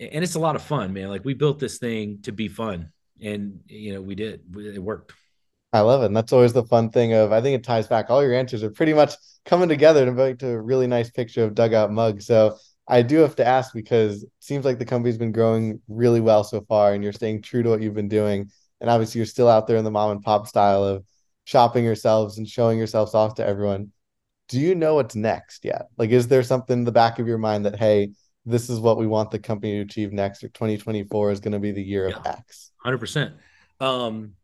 and 0.00 0.24
it's 0.24 0.34
a 0.34 0.40
lot 0.40 0.56
of 0.56 0.62
fun, 0.62 0.92
man. 0.92 1.08
Like 1.08 1.24
we 1.24 1.34
built 1.34 1.58
this 1.58 1.78
thing 1.78 2.20
to 2.22 2.32
be 2.32 2.48
fun, 2.48 2.90
and 3.20 3.60
you 3.66 3.94
know, 3.94 4.02
we 4.02 4.14
did. 4.14 4.42
It 4.56 4.82
worked. 4.82 5.12
I 5.72 5.80
love 5.80 6.02
it. 6.02 6.06
And 6.06 6.16
that's 6.16 6.32
always 6.32 6.52
the 6.52 6.64
fun 6.64 6.90
thing 6.90 7.14
of 7.14 7.32
I 7.32 7.40
think 7.40 7.58
it 7.58 7.64
ties 7.64 7.86
back. 7.86 8.10
All 8.10 8.22
your 8.22 8.34
answers 8.34 8.62
are 8.62 8.70
pretty 8.70 8.92
much 8.92 9.14
coming 9.44 9.68
together 9.68 10.04
to 10.04 10.12
make 10.12 10.42
a 10.42 10.60
really 10.60 10.86
nice 10.86 11.10
picture 11.10 11.44
of 11.44 11.54
dugout 11.54 11.90
mug. 11.90 12.20
So 12.20 12.56
I 12.88 13.02
do 13.02 13.18
have 13.18 13.36
to 13.36 13.46
ask 13.46 13.72
because 13.72 14.22
it 14.24 14.30
seems 14.40 14.64
like 14.64 14.78
the 14.78 14.84
company's 14.84 15.18
been 15.18 15.32
growing 15.32 15.80
really 15.88 16.20
well 16.20 16.44
so 16.44 16.60
far 16.62 16.92
and 16.92 17.02
you're 17.02 17.12
staying 17.12 17.42
true 17.42 17.62
to 17.62 17.70
what 17.70 17.80
you've 17.80 17.94
been 17.94 18.08
doing. 18.08 18.50
And 18.80 18.90
obviously 18.90 19.20
you're 19.20 19.26
still 19.26 19.48
out 19.48 19.66
there 19.66 19.76
in 19.76 19.84
the 19.84 19.90
mom 19.90 20.10
and 20.10 20.22
pop 20.22 20.46
style 20.46 20.84
of 20.84 21.04
shopping 21.44 21.84
yourselves 21.84 22.38
and 22.38 22.48
showing 22.48 22.78
yourselves 22.78 23.14
off 23.14 23.36
to 23.36 23.46
everyone. 23.46 23.92
Do 24.48 24.60
you 24.60 24.74
know 24.74 24.96
what's 24.96 25.14
next 25.14 25.64
yet? 25.64 25.86
Like, 25.96 26.10
is 26.10 26.28
there 26.28 26.42
something 26.42 26.80
in 26.80 26.84
the 26.84 26.92
back 26.92 27.18
of 27.18 27.26
your 27.26 27.38
mind 27.38 27.64
that, 27.64 27.78
hey, 27.78 28.10
this 28.44 28.68
is 28.68 28.80
what 28.80 28.98
we 28.98 29.06
want 29.06 29.30
the 29.30 29.38
company 29.38 29.74
to 29.74 29.80
achieve 29.80 30.12
next, 30.12 30.44
or 30.44 30.48
2024 30.48 31.30
is 31.30 31.40
going 31.40 31.52
to 31.52 31.58
be 31.58 31.70
the 31.70 31.82
year 31.82 32.08
yeah, 32.08 32.16
of 32.16 32.26
X? 32.26 32.72
100%. 32.84 33.32
Um, 33.80 34.34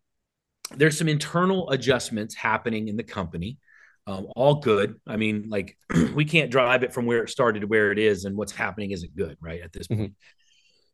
there's 0.77 0.99
some 0.99 1.09
internal 1.09 1.71
adjustments 1.71 2.35
happening 2.35 2.89
in 2.89 2.97
the 2.97 3.03
company. 3.03 3.59
Um, 4.07 4.27
all 4.37 4.57
good. 4.57 4.99
I 5.07 5.17
mean, 5.17 5.49
like 5.49 5.77
we 6.15 6.25
can't 6.25 6.51
drive 6.51 6.83
it 6.83 6.93
from 6.93 7.07
where 7.07 7.23
it 7.25 7.31
started 7.31 7.61
to 7.61 7.67
where 7.67 7.93
it 7.93 7.99
is, 7.99 8.25
and 8.25 8.37
what's 8.37 8.53
happening 8.53 8.91
isn't 8.91 9.17
good, 9.17 9.37
right? 9.41 9.61
At 9.61 9.73
this 9.73 9.87
mm-hmm. 9.87 10.03
point. 10.03 10.15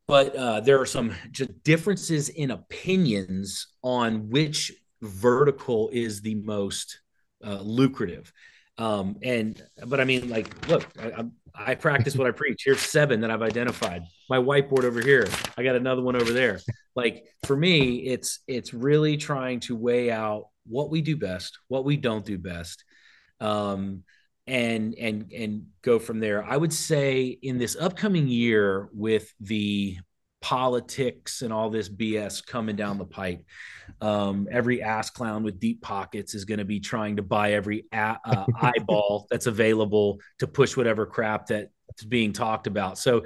But 0.07 0.35
uh, 0.35 0.59
there 0.61 0.79
are 0.79 0.85
some 0.85 1.13
just 1.31 1.63
differences 1.63 2.29
in 2.29 2.51
opinions 2.51 3.67
on 3.81 4.29
which 4.29 4.71
vertical 5.01 5.89
is 5.91 6.21
the 6.21 6.35
most 6.35 6.99
uh, 7.43 7.59
lucrative. 7.61 8.31
Um, 8.77 9.17
and 9.21 9.61
but 9.87 9.99
I 9.99 10.03
mean, 10.03 10.29
like, 10.29 10.67
look, 10.67 10.85
I, 10.99 11.25
I 11.53 11.75
practice 11.75 12.15
what 12.15 12.27
I 12.27 12.31
preach. 12.31 12.63
Here's 12.65 12.81
seven 12.81 13.21
that 13.21 13.31
I've 13.31 13.41
identified. 13.41 14.03
My 14.29 14.37
whiteboard 14.37 14.83
over 14.83 15.01
here. 15.01 15.27
I 15.57 15.63
got 15.63 15.75
another 15.75 16.01
one 16.01 16.15
over 16.15 16.31
there. 16.31 16.59
Like 16.95 17.25
for 17.45 17.55
me, 17.55 17.97
it's 18.07 18.39
it's 18.47 18.73
really 18.73 19.17
trying 19.17 19.61
to 19.61 19.75
weigh 19.75 20.11
out 20.11 20.47
what 20.67 20.89
we 20.89 21.01
do 21.01 21.15
best, 21.15 21.57
what 21.67 21.85
we 21.85 21.97
don't 21.97 22.25
do 22.25 22.37
best, 22.37 22.83
um, 23.39 24.03
and 24.47 24.95
and 24.95 25.31
and 25.31 25.67
go 25.81 25.99
from 25.99 26.19
there. 26.19 26.43
I 26.43 26.57
would 26.57 26.73
say 26.73 27.25
in 27.41 27.57
this 27.57 27.77
upcoming 27.79 28.27
year 28.27 28.89
with 28.93 29.33
the 29.39 29.97
politics 30.45 31.41
and 31.41 31.51
all 31.51 31.71
this 31.71 31.89
BS 31.89 32.45
coming 32.45 32.75
down 32.75 32.99
the 32.99 33.05
pipe. 33.05 33.43
Um, 33.99 34.47
every 34.51 34.83
ass 34.83 35.09
clown 35.09 35.41
with 35.41 35.59
deep 35.59 35.81
pockets 35.81 36.35
is 36.35 36.45
going 36.45 36.59
to 36.59 36.65
be 36.65 36.79
trying 36.79 37.15
to 37.15 37.23
buy 37.23 37.53
every 37.53 37.85
a- 37.91 38.19
uh, 38.23 38.45
eyeball 38.61 39.25
that's 39.31 39.47
available 39.47 40.19
to 40.37 40.45
push 40.45 40.77
whatever 40.77 41.07
crap 41.07 41.47
that's 41.47 41.71
being 42.07 42.31
talked 42.31 42.67
about. 42.67 42.99
So, 42.99 43.23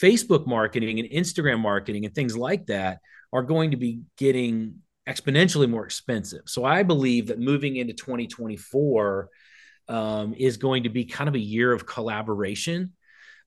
Facebook 0.00 0.46
marketing 0.46 1.00
and 1.00 1.08
Instagram 1.08 1.58
marketing 1.58 2.04
and 2.04 2.14
things 2.14 2.36
like 2.36 2.66
that 2.66 3.00
are 3.32 3.42
going 3.42 3.72
to 3.72 3.76
be 3.76 4.02
getting 4.16 4.76
exponentially 5.08 5.68
more 5.68 5.84
expensive. 5.84 6.42
So, 6.46 6.64
I 6.64 6.84
believe 6.84 7.26
that 7.26 7.40
moving 7.40 7.78
into 7.78 7.94
2024 7.94 9.28
um, 9.88 10.34
is 10.34 10.56
going 10.56 10.84
to 10.84 10.88
be 10.88 11.04
kind 11.04 11.26
of 11.26 11.34
a 11.34 11.40
year 11.40 11.72
of 11.72 11.84
collaboration 11.84 12.92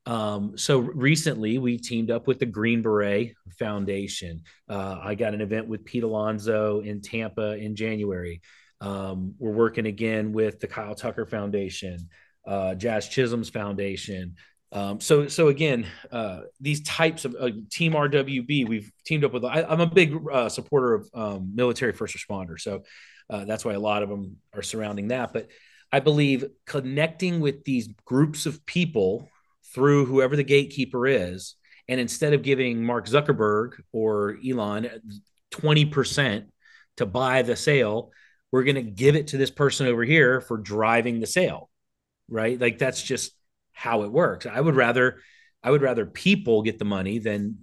um, 0.06 0.58
so 0.58 0.80
recently 0.80 1.58
we 1.58 1.78
teamed 1.78 2.12
up 2.12 2.28
with 2.28 2.40
the 2.40 2.46
Green 2.46 2.82
Beret 2.82 3.34
Foundation. 3.58 4.44
Uh, 4.68 5.00
I 5.02 5.16
got 5.16 5.34
an 5.34 5.42
event 5.42 5.68
with 5.68 5.86
Pete 5.86 6.04
Alonso 6.04 6.82
in 6.82 7.02
Tampa 7.02 7.54
in 7.58 7.76
January. 7.76 8.42
Um, 8.82 9.36
we're 9.40 9.52
working 9.52 9.86
again 9.86 10.34
with 10.34 10.60
the 10.60 10.68
Kyle 10.68 10.96
Tucker 10.96 11.26
Foundation, 11.26 12.10
uh, 12.46 12.76
Jazz 12.76 13.08
Chisholm's 13.08 13.50
Foundation. 13.50 14.36
Um, 14.74 15.00
so, 15.00 15.28
so 15.28 15.48
again, 15.48 15.86
uh, 16.12 16.42
these 16.60 16.84
types 16.84 17.24
of 17.24 17.36
uh, 17.40 17.52
Team 17.70 17.94
RWB, 17.94 18.68
we've 18.68 18.92
teamed 19.06 19.24
up 19.24 19.32
with. 19.32 19.46
I, 19.46 19.62
am 19.62 19.80
a 19.80 19.86
big 19.88 20.18
uh, 20.30 20.50
supporter 20.50 20.96
of 20.96 21.10
um, 21.14 21.52
military 21.56 21.94
first 21.94 22.18
responders, 22.18 22.62
so 22.62 22.84
uh, 23.30 23.46
that's 23.46 23.64
why 23.64 23.74
a 23.74 23.80
lot 23.80 24.04
of 24.04 24.10
them 24.10 24.38
are 24.54 24.64
surrounding 24.64 25.10
that. 25.10 25.32
But 25.32 25.50
I 25.92 26.00
believe 26.00 26.46
connecting 26.66 27.40
with 27.40 27.64
these 27.64 27.88
groups 28.04 28.48
of 28.48 28.66
people 28.66 29.30
through 29.74 30.06
whoever 30.06 30.36
the 30.36 30.44
gatekeeper 30.44 31.08
is. 31.08 31.56
And 31.88 32.00
instead 32.00 32.34
of 32.34 32.44
giving 32.44 32.84
Mark 32.84 33.08
Zuckerberg 33.08 33.74
or 33.92 34.38
Elon 34.46 34.90
20% 35.52 36.46
to 36.98 37.06
buy 37.06 37.42
the 37.42 37.56
sale, 37.56 38.12
we're 38.52 38.64
going 38.64 38.76
to 38.76 38.82
give 38.82 39.16
it 39.16 39.28
to 39.28 39.38
this 39.38 39.52
person 39.52 39.88
over 39.88 40.04
here 40.04 40.40
for 40.40 40.58
driving 40.58 41.20
the 41.20 41.28
sale. 41.28 41.70
Right. 42.30 42.60
Like 42.60 42.78
that's 42.78 43.02
just 43.02 43.34
how 43.74 44.04
it 44.04 44.12
works. 44.12 44.46
I 44.46 44.60
would 44.60 44.76
rather. 44.76 45.20
I 45.66 45.72
would 45.72 45.82
rather 45.82 46.06
people 46.06 46.62
get 46.62 46.78
the 46.78 46.84
money 46.84 47.20
than 47.20 47.56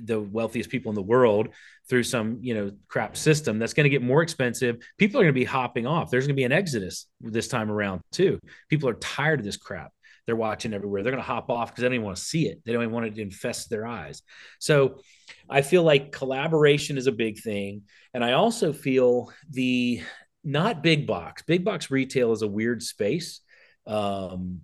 the 0.00 0.20
wealthiest 0.20 0.70
people 0.70 0.90
in 0.90 0.94
the 0.94 1.02
world 1.02 1.48
through 1.88 2.04
some, 2.04 2.38
you 2.42 2.54
know, 2.54 2.70
crap 2.86 3.16
system 3.16 3.58
that's 3.58 3.74
going 3.74 3.84
to 3.84 3.90
get 3.90 4.02
more 4.02 4.22
expensive. 4.22 4.76
People 4.98 5.20
are 5.20 5.24
going 5.24 5.34
to 5.34 5.40
be 5.40 5.44
hopping 5.44 5.84
off. 5.84 6.10
There's 6.10 6.28
going 6.28 6.36
to 6.36 6.40
be 6.40 6.44
an 6.44 6.52
exodus 6.52 7.06
this 7.20 7.48
time 7.48 7.68
around 7.68 8.02
too. 8.12 8.38
People 8.68 8.88
are 8.88 8.94
tired 8.94 9.40
of 9.40 9.44
this 9.44 9.56
crap 9.56 9.90
they're 10.30 10.36
watching 10.36 10.72
everywhere. 10.72 11.02
They're 11.02 11.10
going 11.10 11.24
to 11.24 11.26
hop 11.26 11.50
off 11.50 11.70
because 11.70 11.82
they 11.82 11.88
don't 11.88 11.94
even 11.94 12.04
want 12.04 12.16
to 12.18 12.22
see 12.22 12.46
it. 12.46 12.60
They 12.64 12.72
don't 12.72 12.82
even 12.82 12.94
want 12.94 13.06
it 13.06 13.16
to 13.16 13.22
infest 13.22 13.68
their 13.68 13.84
eyes. 13.84 14.22
So 14.60 15.00
I 15.48 15.62
feel 15.62 15.82
like 15.82 16.12
collaboration 16.12 16.96
is 16.96 17.08
a 17.08 17.12
big 17.12 17.40
thing. 17.40 17.82
And 18.14 18.24
I 18.24 18.34
also 18.34 18.72
feel 18.72 19.32
the 19.50 20.02
not 20.44 20.84
big 20.84 21.08
box, 21.08 21.42
big 21.42 21.64
box 21.64 21.90
retail 21.90 22.30
is 22.30 22.42
a 22.42 22.46
weird 22.46 22.80
space. 22.80 23.40
Um, 23.88 24.60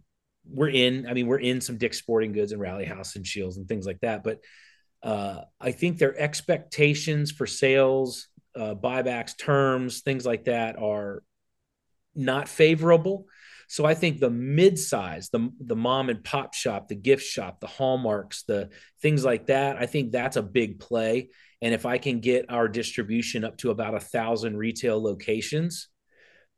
we're 0.48 0.70
in, 0.70 1.08
I 1.08 1.14
mean, 1.14 1.26
we're 1.26 1.40
in 1.40 1.60
some 1.60 1.78
Dick's 1.78 1.98
Sporting 1.98 2.30
Goods 2.30 2.52
and 2.52 2.60
Rally 2.60 2.84
House 2.84 3.16
and 3.16 3.26
Shields 3.26 3.56
and 3.56 3.66
things 3.66 3.86
like 3.86 3.98
that. 4.02 4.22
But 4.22 4.38
uh, 5.02 5.40
I 5.60 5.72
think 5.72 5.98
their 5.98 6.16
expectations 6.16 7.32
for 7.32 7.48
sales, 7.48 8.28
uh, 8.54 8.76
buybacks, 8.76 9.36
terms, 9.36 10.02
things 10.02 10.24
like 10.24 10.44
that 10.44 10.78
are 10.78 11.24
not 12.14 12.48
favorable. 12.48 13.26
So 13.68 13.84
I 13.84 13.94
think 13.94 14.20
the 14.20 14.30
mid-size, 14.30 15.28
the 15.30 15.50
the 15.60 15.76
mom 15.76 16.08
and 16.08 16.22
pop 16.22 16.54
shop, 16.54 16.88
the 16.88 16.94
gift 16.94 17.24
shop, 17.24 17.60
the 17.60 17.66
hallmarks, 17.66 18.44
the 18.44 18.70
things 19.02 19.24
like 19.24 19.46
that, 19.46 19.76
I 19.76 19.86
think 19.86 20.12
that's 20.12 20.36
a 20.36 20.42
big 20.42 20.78
play. 20.78 21.30
And 21.62 21.74
if 21.74 21.86
I 21.86 21.98
can 21.98 22.20
get 22.20 22.50
our 22.50 22.68
distribution 22.68 23.44
up 23.44 23.56
to 23.58 23.70
about 23.70 23.94
a 23.94 24.00
thousand 24.00 24.56
retail 24.56 25.02
locations, 25.02 25.88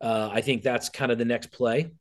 uh, 0.01 0.29
I 0.33 0.41
think 0.41 0.63
that's 0.63 0.89
kind 0.89 1.13
of 1.13 1.19
the 1.19 1.25
next 1.25 1.53
play. 1.53 1.93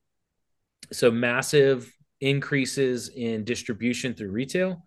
So 0.92 1.12
massive 1.12 1.92
increases 2.20 3.10
in 3.10 3.44
distribution 3.44 4.14
through 4.14 4.32
retail, 4.32 4.84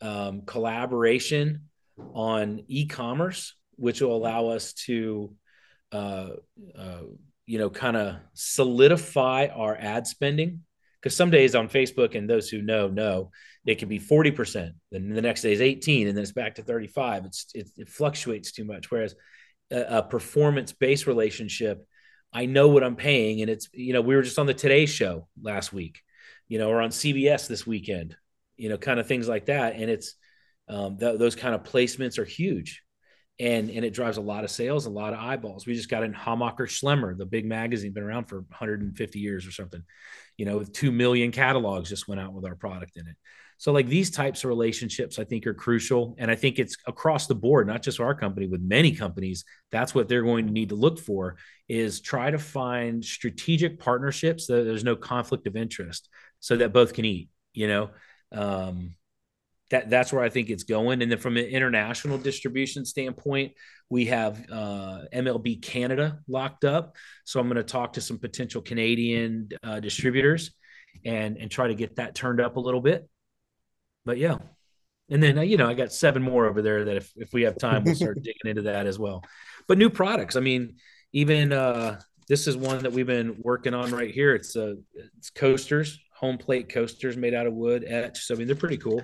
um, 0.00 0.42
collaboration 0.46 1.68
on 2.14 2.64
e-commerce, 2.68 3.54
which 3.76 4.00
will 4.00 4.14
allow 4.14 4.48
us 4.48 4.72
to 4.72 5.34
uh, 5.92 6.30
uh, 6.76 7.02
you 7.48 7.58
know, 7.58 7.70
kind 7.70 7.96
of 7.96 8.16
solidify 8.34 9.46
our 9.46 9.74
ad 9.74 10.06
spending. 10.06 10.60
Because 11.00 11.16
some 11.16 11.30
days 11.30 11.54
on 11.54 11.68
Facebook, 11.68 12.14
and 12.14 12.28
those 12.28 12.50
who 12.50 12.60
know 12.60 12.88
know, 12.88 13.30
it 13.64 13.78
can 13.78 13.88
be 13.88 13.98
forty 13.98 14.30
percent. 14.30 14.74
Then 14.90 15.08
the 15.08 15.22
next 15.22 15.42
day 15.42 15.52
is 15.52 15.62
eighteen, 15.62 16.08
and 16.08 16.16
then 16.16 16.22
it's 16.22 16.32
back 16.32 16.56
to 16.56 16.62
thirty-five. 16.62 17.24
It's 17.24 17.46
it, 17.54 17.68
it 17.76 17.88
fluctuates 17.88 18.52
too 18.52 18.64
much. 18.64 18.90
Whereas 18.90 19.14
a, 19.70 19.98
a 19.98 20.02
performance-based 20.02 21.06
relationship, 21.06 21.86
I 22.32 22.46
know 22.46 22.68
what 22.68 22.84
I'm 22.84 22.96
paying, 22.96 23.40
and 23.40 23.50
it's 23.50 23.68
you 23.72 23.94
know 23.94 24.02
we 24.02 24.14
were 24.14 24.22
just 24.22 24.38
on 24.38 24.46
the 24.46 24.54
Today 24.54 24.86
Show 24.86 25.28
last 25.40 25.72
week, 25.72 26.00
you 26.48 26.58
know, 26.58 26.68
or 26.68 26.82
on 26.82 26.90
CBS 26.90 27.46
this 27.48 27.66
weekend, 27.66 28.14
you 28.56 28.68
know, 28.68 28.76
kind 28.76 29.00
of 29.00 29.06
things 29.06 29.26
like 29.28 29.46
that, 29.46 29.76
and 29.76 29.88
it's 29.88 30.16
um, 30.68 30.98
th- 30.98 31.18
those 31.18 31.36
kind 31.36 31.54
of 31.54 31.62
placements 31.62 32.18
are 32.18 32.24
huge 32.26 32.82
and 33.40 33.70
and 33.70 33.84
it 33.84 33.94
drives 33.94 34.16
a 34.16 34.22
lot 34.22 34.44
of 34.44 34.50
sales, 34.50 34.86
a 34.86 34.90
lot 34.90 35.12
of 35.12 35.20
eyeballs. 35.20 35.66
We 35.66 35.74
just 35.74 35.88
got 35.88 36.02
in 36.02 36.12
Hammacher 36.12 36.66
Schlemmer, 36.66 37.16
the 37.16 37.26
big 37.26 37.46
magazine, 37.46 37.92
been 37.92 38.02
around 38.02 38.24
for 38.24 38.40
150 38.40 39.18
years 39.18 39.46
or 39.46 39.52
something. 39.52 39.82
You 40.36 40.44
know, 40.44 40.58
with 40.58 40.72
two 40.72 40.92
million 40.92 41.32
catalogs 41.32 41.88
just 41.88 42.08
went 42.08 42.20
out 42.20 42.32
with 42.32 42.44
our 42.44 42.54
product 42.54 42.96
in 42.96 43.06
it. 43.06 43.16
So 43.58 43.72
like 43.72 43.88
these 43.88 44.12
types 44.12 44.44
of 44.44 44.48
relationships, 44.48 45.18
I 45.18 45.24
think 45.24 45.44
are 45.46 45.54
crucial, 45.54 46.14
and 46.18 46.30
I 46.30 46.36
think 46.36 46.60
it's 46.60 46.76
across 46.86 47.26
the 47.26 47.34
board, 47.34 47.66
not 47.66 47.82
just 47.82 47.98
our 47.98 48.14
company, 48.14 48.46
with 48.46 48.60
many 48.60 48.92
companies. 48.92 49.44
That's 49.72 49.94
what 49.94 50.08
they're 50.08 50.22
going 50.22 50.46
to 50.46 50.52
need 50.52 50.68
to 50.68 50.76
look 50.76 51.00
for 51.00 51.36
is 51.68 52.00
try 52.00 52.30
to 52.30 52.38
find 52.38 53.04
strategic 53.04 53.80
partnerships 53.80 54.46
that 54.46 54.64
there's 54.64 54.84
no 54.84 54.94
conflict 54.94 55.48
of 55.48 55.56
interest, 55.56 56.08
so 56.38 56.56
that 56.56 56.72
both 56.72 56.94
can 56.94 57.04
eat. 57.04 57.30
You 57.52 57.66
know, 57.66 57.90
um, 58.30 58.94
that 59.70 59.90
that's 59.90 60.12
where 60.12 60.22
I 60.22 60.30
think 60.30 60.50
it's 60.50 60.64
going. 60.64 61.02
And 61.02 61.10
then 61.10 61.18
from 61.18 61.36
an 61.36 61.44
international 61.44 62.18
distribution 62.18 62.84
standpoint, 62.84 63.52
we 63.90 64.06
have 64.06 64.44
uh, 64.50 65.02
MLB 65.12 65.62
Canada 65.62 66.20
locked 66.28 66.64
up. 66.64 66.96
So 67.24 67.40
I'm 67.40 67.48
going 67.48 67.56
to 67.56 67.62
talk 67.62 67.94
to 67.94 68.00
some 68.00 68.18
potential 68.18 68.62
Canadian 68.62 69.50
uh, 69.62 69.80
distributors 69.80 70.52
and 71.04 71.36
and 71.36 71.50
try 71.50 71.68
to 71.68 71.74
get 71.74 71.96
that 71.96 72.14
turned 72.14 72.40
up 72.40 72.56
a 72.56 72.60
little 72.60 72.80
bit. 72.80 73.08
but 74.04 74.18
yeah. 74.18 74.38
And 75.10 75.22
then, 75.22 75.38
uh, 75.38 75.42
you 75.42 75.56
know, 75.56 75.68
I 75.68 75.74
got 75.74 75.92
seven 75.92 76.22
more 76.22 76.46
over 76.46 76.60
there 76.60 76.84
that 76.86 76.96
if, 76.96 77.12
if 77.16 77.32
we 77.32 77.42
have 77.42 77.56
time, 77.56 77.84
we'll 77.84 77.94
start 77.94 78.16
digging 78.22 78.34
into 78.44 78.62
that 78.62 78.86
as 78.86 78.98
well. 78.98 79.22
But 79.66 79.78
new 79.78 79.88
products, 79.90 80.36
I 80.36 80.40
mean, 80.40 80.76
even 81.12 81.52
uh, 81.52 82.00
this 82.28 82.46
is 82.46 82.56
one 82.56 82.82
that 82.82 82.92
we've 82.92 83.06
been 83.06 83.36
working 83.40 83.72
on 83.72 83.90
right 83.90 84.12
here. 84.12 84.34
It's 84.34 84.54
a, 84.56 84.72
uh, 84.72 84.74
it's 85.16 85.30
coasters, 85.30 85.98
home 86.14 86.36
plate 86.36 86.68
coasters 86.68 87.16
made 87.16 87.32
out 87.32 87.46
of 87.46 87.54
wood 87.54 87.84
etched. 87.86 88.18
So, 88.18 88.34
I 88.34 88.38
mean, 88.38 88.46
they're 88.46 88.56
pretty 88.56 88.76
cool. 88.76 89.02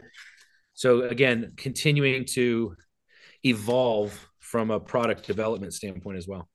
So 0.74 1.02
again, 1.02 1.52
continuing 1.56 2.24
to 2.26 2.76
evolve 3.44 4.28
from 4.40 4.70
a 4.70 4.80
product 4.80 5.26
development 5.26 5.74
standpoint 5.74 6.18
as 6.18 6.28
well. 6.28 6.48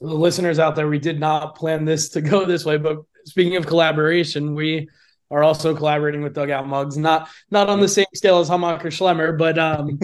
the 0.00 0.06
listeners 0.06 0.58
out 0.58 0.76
there, 0.76 0.88
we 0.88 0.98
did 0.98 1.18
not 1.18 1.56
plan 1.56 1.84
this 1.84 2.10
to 2.10 2.20
go 2.20 2.44
this 2.44 2.64
way, 2.64 2.76
but 2.76 2.98
speaking 3.24 3.56
of 3.56 3.66
collaboration, 3.66 4.54
we 4.54 4.88
are 5.30 5.42
also 5.42 5.74
collaborating 5.74 6.22
with 6.22 6.34
Dugout 6.34 6.66
Mugs, 6.66 6.96
not 6.96 7.28
not 7.50 7.68
on 7.68 7.80
the 7.80 7.88
same 7.88 8.06
scale 8.14 8.38
as 8.38 8.50
or 8.50 8.90
Schlemmer, 8.90 9.36
but 9.36 9.58
um, 9.58 9.98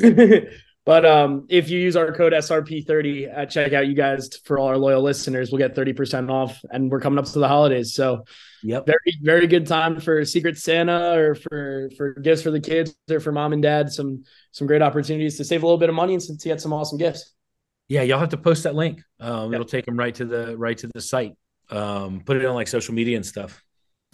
but 0.90 1.06
um, 1.06 1.46
if 1.48 1.70
you 1.70 1.78
use 1.78 1.94
our 1.94 2.10
code 2.10 2.32
SRP30 2.32 3.32
at 3.32 3.48
checkout, 3.48 3.86
you 3.86 3.94
guys 3.94 4.28
for 4.44 4.58
all 4.58 4.66
our 4.66 4.76
loyal 4.76 5.00
listeners 5.00 5.52
we'll 5.52 5.60
get 5.60 5.76
30% 5.76 6.28
off, 6.28 6.60
and 6.68 6.90
we're 6.90 6.98
coming 6.98 7.20
up 7.20 7.26
to 7.26 7.38
the 7.38 7.46
holidays, 7.46 7.94
so 7.94 8.24
Yep. 8.62 8.86
Very 8.86 9.18
very 9.22 9.46
good 9.46 9.66
time 9.68 10.00
for 10.00 10.24
Secret 10.24 10.58
Santa 10.58 11.16
or 11.16 11.34
for 11.36 11.90
for 11.96 12.14
gifts 12.14 12.42
for 12.42 12.50
the 12.50 12.60
kids 12.60 12.94
or 13.08 13.20
for 13.20 13.30
mom 13.30 13.52
and 13.52 13.62
dad. 13.62 13.92
Some 13.92 14.24
some 14.50 14.66
great 14.66 14.82
opportunities 14.82 15.36
to 15.38 15.44
save 15.44 15.62
a 15.62 15.66
little 15.66 15.78
bit 15.78 15.88
of 15.88 15.94
money 15.94 16.14
and 16.14 16.22
to 16.22 16.48
get 16.48 16.60
some 16.60 16.72
awesome 16.72 16.98
gifts. 16.98 17.34
Yeah, 17.88 18.02
y'all 18.02 18.18
have 18.18 18.28
to 18.30 18.36
post 18.36 18.64
that 18.64 18.74
link. 18.74 19.00
Um, 19.20 19.52
yep. 19.52 19.60
It'll 19.60 19.70
take 19.70 19.86
them 19.86 19.96
right 19.96 20.14
to 20.16 20.24
the 20.24 20.58
right 20.58 20.76
to 20.76 20.88
the 20.92 21.00
site. 21.00 21.36
Um, 21.70 22.20
put 22.20 22.36
it 22.36 22.44
on 22.44 22.54
like 22.54 22.68
social 22.68 22.92
media 22.92 23.16
and 23.16 23.24
stuff. 23.24 23.62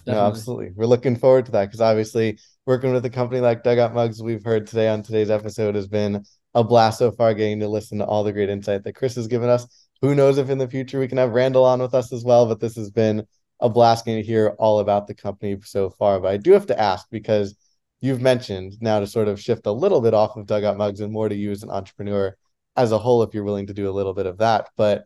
No, 0.07 0.25
absolutely. 0.25 0.71
We're 0.77 0.87
looking 0.87 1.17
forward 1.17 1.47
to 1.47 1.53
that 1.53 1.67
because 1.67 1.81
obviously 1.81 2.39
working 2.65 2.93
with 2.93 3.05
a 3.05 3.11
company 3.11 3.41
like 3.41 3.65
Dugout 3.65 3.93
Mugs, 3.93 4.23
we've 4.23 4.45
heard 4.45 4.69
today 4.69 4.89
on 4.89 5.03
today's 5.03 5.31
episode 5.31 5.75
has 5.75 5.89
been 5.89 6.25
a 6.57 6.65
blast 6.65 6.99
so 6.99 7.13
far 7.13 7.35
getting 7.35 7.61
to 7.61 7.69
listen 7.69 7.99
to 7.99 8.07
all 8.07 8.25
the 8.25 8.33
great 8.33 8.49
insight 8.49 8.83
that 8.83 8.95
Kris 8.95 9.15
has 9.15 9.29
given 9.29 9.51
us. 9.51 9.67
Who 10.01 10.15
knows 10.15 10.39
if 10.39 10.49
in 10.49 10.57
the 10.57 10.67
future 10.67 10.99
we 10.99 11.07
can 11.07 11.19
have 11.19 11.33
Randall 11.33 11.67
on 11.67 11.83
with 11.83 11.95
us 11.95 12.15
as 12.15 12.25
well, 12.25 12.47
but 12.47 12.61
this 12.61 12.77
has 12.77 12.91
been 12.91 13.27
a 13.61 13.69
blast 13.69 14.07
getting 14.07 14.23
to 14.23 14.27
hear 14.27 14.57
all 14.59 14.81
about 14.81 15.07
the 15.07 15.15
company 15.15 15.59
so 15.63 15.91
far. 15.91 16.19
But 16.19 16.33
I 16.33 16.39
do 16.39 16.53
have 16.53 16.67
to 16.69 16.81
ask 16.81 17.07
because 17.11 17.55
you've 18.01 18.23
mentioned 18.23 18.79
now 18.81 19.01
to 19.01 19.07
sort 19.07 19.29
of 19.29 19.39
shift 19.39 19.67
a 19.67 19.73
little 19.73 20.01
bit 20.01 20.15
off 20.15 20.35
of 20.35 20.47
dugout 20.47 20.79
mugs 20.79 21.01
and 21.01 21.13
more 21.13 21.29
to 21.29 21.35
you 21.35 21.51
as 21.51 21.63
an 21.63 21.69
entrepreneur 21.71 22.35
as 22.75 22.91
a 22.91 22.99
whole, 22.99 23.23
if 23.23 23.35
you're 23.35 23.45
willing 23.45 23.67
to 23.67 23.75
do 23.75 23.91
a 23.91 23.93
little 23.93 24.15
bit 24.15 24.25
of 24.25 24.39
that. 24.39 24.71
But 24.79 25.05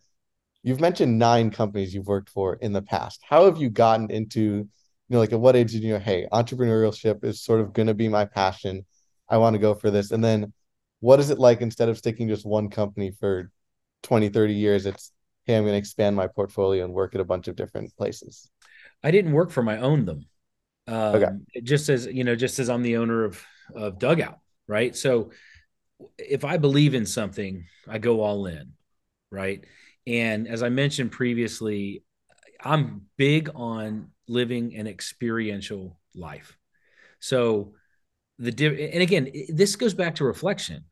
you've 0.63 0.81
mentioned 0.81 1.19
nine 1.19 1.51
companies 1.51 1.93
you've 1.93 2.07
worked 2.07 2.31
for 2.31 2.55
in 2.55 2.73
the 2.73 2.83
past. 2.83 3.21
How 3.29 3.47
have 3.47 3.59
you 3.59 3.71
gotten 3.71 4.09
into, 4.09 4.41
you 4.41 4.69
know, 5.09 5.19
like 5.19 5.33
at 5.33 5.41
what 5.41 5.57
age 5.57 5.73
did 5.73 5.83
you 5.83 5.95
know, 5.95 5.99
hey, 5.99 6.29
entrepreneurship 6.33 7.25
is 7.25 7.43
sort 7.43 7.61
of 7.61 7.73
going 7.73 7.89
to 7.89 7.95
be 7.95 8.09
my 8.09 8.25
passion. 8.25 8.87
I 9.29 9.39
want 9.39 9.55
to 9.55 9.61
go 9.61 9.75
for 9.75 9.91
this. 9.91 10.13
And 10.13 10.23
then 10.23 10.53
what 11.01 11.21
is 11.21 11.31
it 11.31 11.39
like 11.39 11.61
instead 11.61 11.89
of 11.89 11.99
sticking 11.99 12.29
just 12.29 12.47
one 12.47 12.69
company 12.69 13.11
for 13.11 13.51
20, 14.03 14.29
30 14.29 14.55
years? 14.55 14.87
It's 14.87 15.13
hey, 15.45 15.57
I'm 15.57 15.65
going 15.65 15.73
to 15.73 15.79
expand 15.79 16.15
my 16.15 16.27
portfolio 16.27 16.85
and 16.85 16.93
work 16.93 17.15
at 17.15 17.21
a 17.21 17.25
bunch 17.25 17.49
of 17.49 17.57
different 17.57 17.97
places? 17.97 18.51
I 19.03 19.11
didn't 19.11 19.33
work 19.33 19.51
for 19.51 19.63
my 19.63 19.79
own 19.79 20.05
them. 20.05 20.27
Um, 20.87 21.15
okay. 21.15 21.31
Just 21.63 21.89
as 21.89 22.07
you 22.07 22.25
know, 22.25 22.37
just 22.37 22.59
as 22.59 22.69
I'm 22.69 22.83
the 22.83 22.99
owner 22.99 23.25
of 23.25 23.43
of 23.75 23.99
Dugout, 23.99 24.39
right? 24.67 24.95
So 24.97 25.31
if 26.19 26.45
I 26.45 26.57
believe 26.57 26.95
in 26.95 27.07
something, 27.07 27.65
I 27.89 27.99
go 27.99 28.23
all 28.23 28.47
in, 28.47 28.73
right? 29.31 29.65
And 30.07 30.49
as 30.49 30.63
I 30.63 30.69
mentioned 30.69 31.13
previously, 31.13 32.03
I'm 32.63 33.03
big 33.17 33.51
on 33.55 34.09
living 34.29 34.75
an 34.77 34.87
experiential 34.87 35.99
life. 36.15 36.57
So 37.21 37.75
the 38.39 38.51
and 38.93 39.03
again, 39.03 39.31
this 39.49 39.77
goes 39.77 39.95
back 39.95 40.17
to 40.17 40.25
reflection 40.25 40.85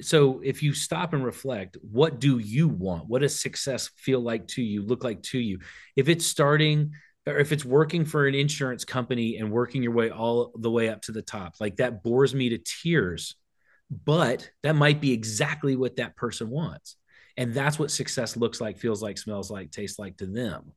so 0.00 0.40
if 0.44 0.62
you 0.62 0.72
stop 0.74 1.12
and 1.12 1.24
reflect 1.24 1.76
what 1.80 2.20
do 2.20 2.38
you 2.38 2.68
want? 2.68 3.08
What 3.08 3.22
does 3.22 3.40
success 3.40 3.90
feel 3.96 4.20
like 4.20 4.46
to 4.48 4.62
you 4.62 4.82
look 4.82 5.04
like 5.04 5.22
to 5.24 5.38
you? 5.38 5.60
If 5.94 6.08
it's 6.08 6.26
starting 6.26 6.92
or 7.26 7.38
if 7.38 7.52
it's 7.52 7.64
working 7.64 8.04
for 8.04 8.26
an 8.26 8.34
insurance 8.34 8.84
company 8.84 9.36
and 9.36 9.50
working 9.50 9.82
your 9.82 9.92
way 9.92 10.10
all 10.10 10.52
the 10.56 10.70
way 10.70 10.88
up 10.88 11.02
to 11.02 11.12
the 11.12 11.22
top 11.22 11.54
like 11.58 11.76
that 11.76 12.04
bores 12.04 12.34
me 12.34 12.50
to 12.50 12.58
tears 12.58 13.34
but 13.90 14.50
that 14.62 14.74
might 14.74 15.00
be 15.00 15.12
exactly 15.12 15.76
what 15.76 15.96
that 15.96 16.16
person 16.16 16.50
wants. 16.50 16.96
And 17.36 17.54
that's 17.54 17.78
what 17.78 17.90
success 17.90 18.36
looks 18.36 18.60
like 18.60 18.78
feels 18.78 19.02
like 19.02 19.18
smells 19.18 19.50
like 19.50 19.70
tastes 19.70 19.98
like 19.98 20.16
to 20.18 20.26
them. 20.26 20.72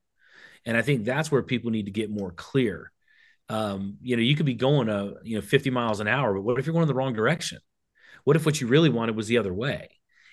And 0.66 0.76
i 0.76 0.82
think 0.82 1.06
that's 1.06 1.32
where 1.32 1.42
people 1.42 1.72
need 1.72 1.86
to 1.86 1.92
get 1.92 2.10
more 2.10 2.32
clear. 2.32 2.92
Um, 3.52 3.98
you 4.04 4.16
know 4.16 4.22
you 4.22 4.36
could 4.36 4.46
be 4.46 4.54
going 4.54 4.90
a 4.90 5.14
you 5.24 5.36
know 5.36 5.42
50 5.42 5.72
miles 5.72 6.02
an 6.02 6.08
hour 6.08 6.36
but 6.36 6.44
what 6.44 6.60
if 6.60 6.68
you're 6.68 6.74
going 6.74 6.84
in 6.84 6.88
the 6.88 6.94
wrong 6.94 7.14
direction 7.14 7.58
what 8.24 8.36
if 8.36 8.46
what 8.46 8.60
you 8.62 8.68
really 8.68 8.90
wanted 8.90 9.16
was 9.16 9.28
the 9.28 9.38
other 9.38 9.54
way? 9.54 9.90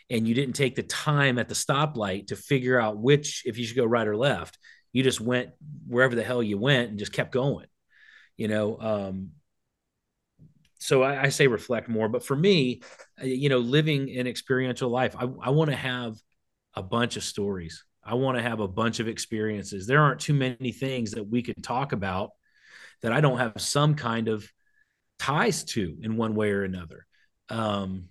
And 0.08 0.26
you 0.26 0.34
didn't 0.34 0.54
take 0.54 0.76
the 0.76 0.82
time 0.82 1.38
at 1.38 1.48
the 1.48 1.54
stoplight 1.54 2.28
to 2.28 2.36
figure 2.36 2.80
out 2.80 2.98
which, 2.98 3.42
if 3.44 3.58
you 3.58 3.64
should 3.66 3.76
go 3.76 3.84
right 3.84 4.06
or 4.06 4.16
left. 4.16 4.58
You 4.92 5.02
just 5.02 5.20
went 5.20 5.50
wherever 5.86 6.14
the 6.14 6.22
hell 6.22 6.42
you 6.42 6.58
went 6.58 6.90
and 6.90 6.98
just 6.98 7.12
kept 7.12 7.32
going. 7.32 7.66
You 8.36 8.48
know, 8.48 8.78
um, 8.78 9.30
so 10.78 11.02
I, 11.02 11.24
I, 11.24 11.28
say 11.30 11.46
reflect 11.46 11.88
more. 11.88 12.08
But 12.08 12.24
for 12.24 12.36
me, 12.36 12.82
uh, 13.20 13.26
you 13.26 13.48
know, 13.48 13.58
living 13.58 14.16
an 14.16 14.26
experiential 14.26 14.90
life, 14.90 15.16
I, 15.18 15.24
I 15.42 15.50
want 15.50 15.70
to 15.70 15.76
have 15.76 16.16
a 16.74 16.82
bunch 16.82 17.16
of 17.16 17.24
stories. 17.24 17.84
I 18.04 18.14
want 18.14 18.36
to 18.36 18.42
have 18.42 18.60
a 18.60 18.68
bunch 18.68 19.00
of 19.00 19.08
experiences. 19.08 19.86
There 19.86 20.00
aren't 20.00 20.20
too 20.20 20.34
many 20.34 20.72
things 20.72 21.12
that 21.12 21.24
we 21.24 21.42
could 21.42 21.62
talk 21.62 21.92
about 21.92 22.30
that 23.02 23.12
I 23.12 23.20
don't 23.20 23.38
have 23.38 23.60
some 23.60 23.94
kind 23.94 24.28
of 24.28 24.48
ties 25.18 25.64
to 25.64 25.96
in 26.02 26.16
one 26.16 26.34
way 26.34 26.50
or 26.50 26.62
another 26.62 27.06
um, 27.48 28.08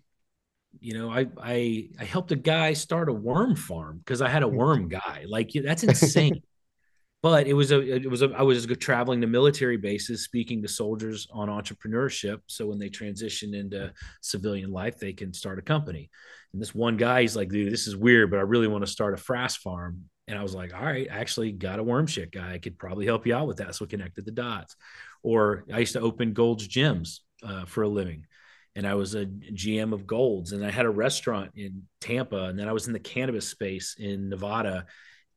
you 0.79 0.93
know, 0.93 1.09
I 1.09 1.27
I 1.41 1.89
I 1.99 2.03
helped 2.03 2.31
a 2.31 2.35
guy 2.35 2.73
start 2.73 3.09
a 3.09 3.13
worm 3.13 3.55
farm 3.55 3.99
because 3.99 4.21
I 4.21 4.29
had 4.29 4.43
a 4.43 4.47
worm 4.47 4.87
guy. 4.87 5.25
Like 5.27 5.51
that's 5.53 5.83
insane. 5.83 6.41
but 7.21 7.47
it 7.47 7.53
was 7.53 7.71
a 7.71 7.81
it 7.81 8.09
was 8.09 8.21
a 8.21 8.29
I 8.37 8.43
was 8.43 8.65
traveling 8.79 9.21
to 9.21 9.27
military 9.27 9.77
bases 9.77 10.23
speaking 10.23 10.61
to 10.61 10.67
soldiers 10.67 11.27
on 11.31 11.49
entrepreneurship. 11.49 12.41
So 12.47 12.67
when 12.67 12.79
they 12.79 12.89
transition 12.89 13.53
into 13.53 13.91
civilian 14.21 14.71
life, 14.71 14.99
they 14.99 15.13
can 15.13 15.33
start 15.33 15.59
a 15.59 15.63
company. 15.63 16.09
And 16.53 16.61
this 16.61 16.75
one 16.75 16.97
guy, 16.97 17.21
he's 17.21 17.35
like, 17.35 17.49
dude, 17.49 17.73
this 17.73 17.87
is 17.87 17.95
weird, 17.95 18.29
but 18.31 18.37
I 18.37 18.43
really 18.43 18.67
want 18.67 18.85
to 18.85 18.91
start 18.91 19.13
a 19.13 19.21
frass 19.21 19.57
farm. 19.57 20.03
And 20.27 20.37
I 20.37 20.43
was 20.43 20.55
like, 20.55 20.73
all 20.73 20.85
right, 20.85 21.07
I 21.11 21.17
actually 21.17 21.51
got 21.51 21.79
a 21.79 21.83
worm 21.83 22.07
shit 22.07 22.31
guy. 22.31 22.53
I 22.53 22.59
could 22.59 22.77
probably 22.77 23.05
help 23.05 23.27
you 23.27 23.35
out 23.35 23.47
with 23.47 23.57
that. 23.57 23.75
So 23.75 23.85
connected 23.85 24.25
the 24.25 24.31
dots. 24.31 24.75
Or 25.21 25.65
I 25.73 25.79
used 25.79 25.93
to 25.93 26.01
open 26.01 26.33
Gold's 26.33 26.67
gyms 26.67 27.19
uh, 27.43 27.65
for 27.65 27.83
a 27.83 27.87
living 27.87 28.25
and 28.75 28.85
I 28.85 28.95
was 28.95 29.15
a 29.15 29.25
GM 29.25 29.93
of 29.93 30.05
Golds, 30.05 30.51
and 30.51 30.65
I 30.65 30.71
had 30.71 30.85
a 30.85 30.89
restaurant 30.89 31.51
in 31.55 31.83
Tampa, 32.01 32.45
and 32.45 32.59
then 32.59 32.67
I 32.67 32.73
was 32.73 32.87
in 32.87 32.93
the 32.93 32.99
cannabis 32.99 33.47
space 33.47 33.95
in 33.97 34.29
Nevada, 34.29 34.85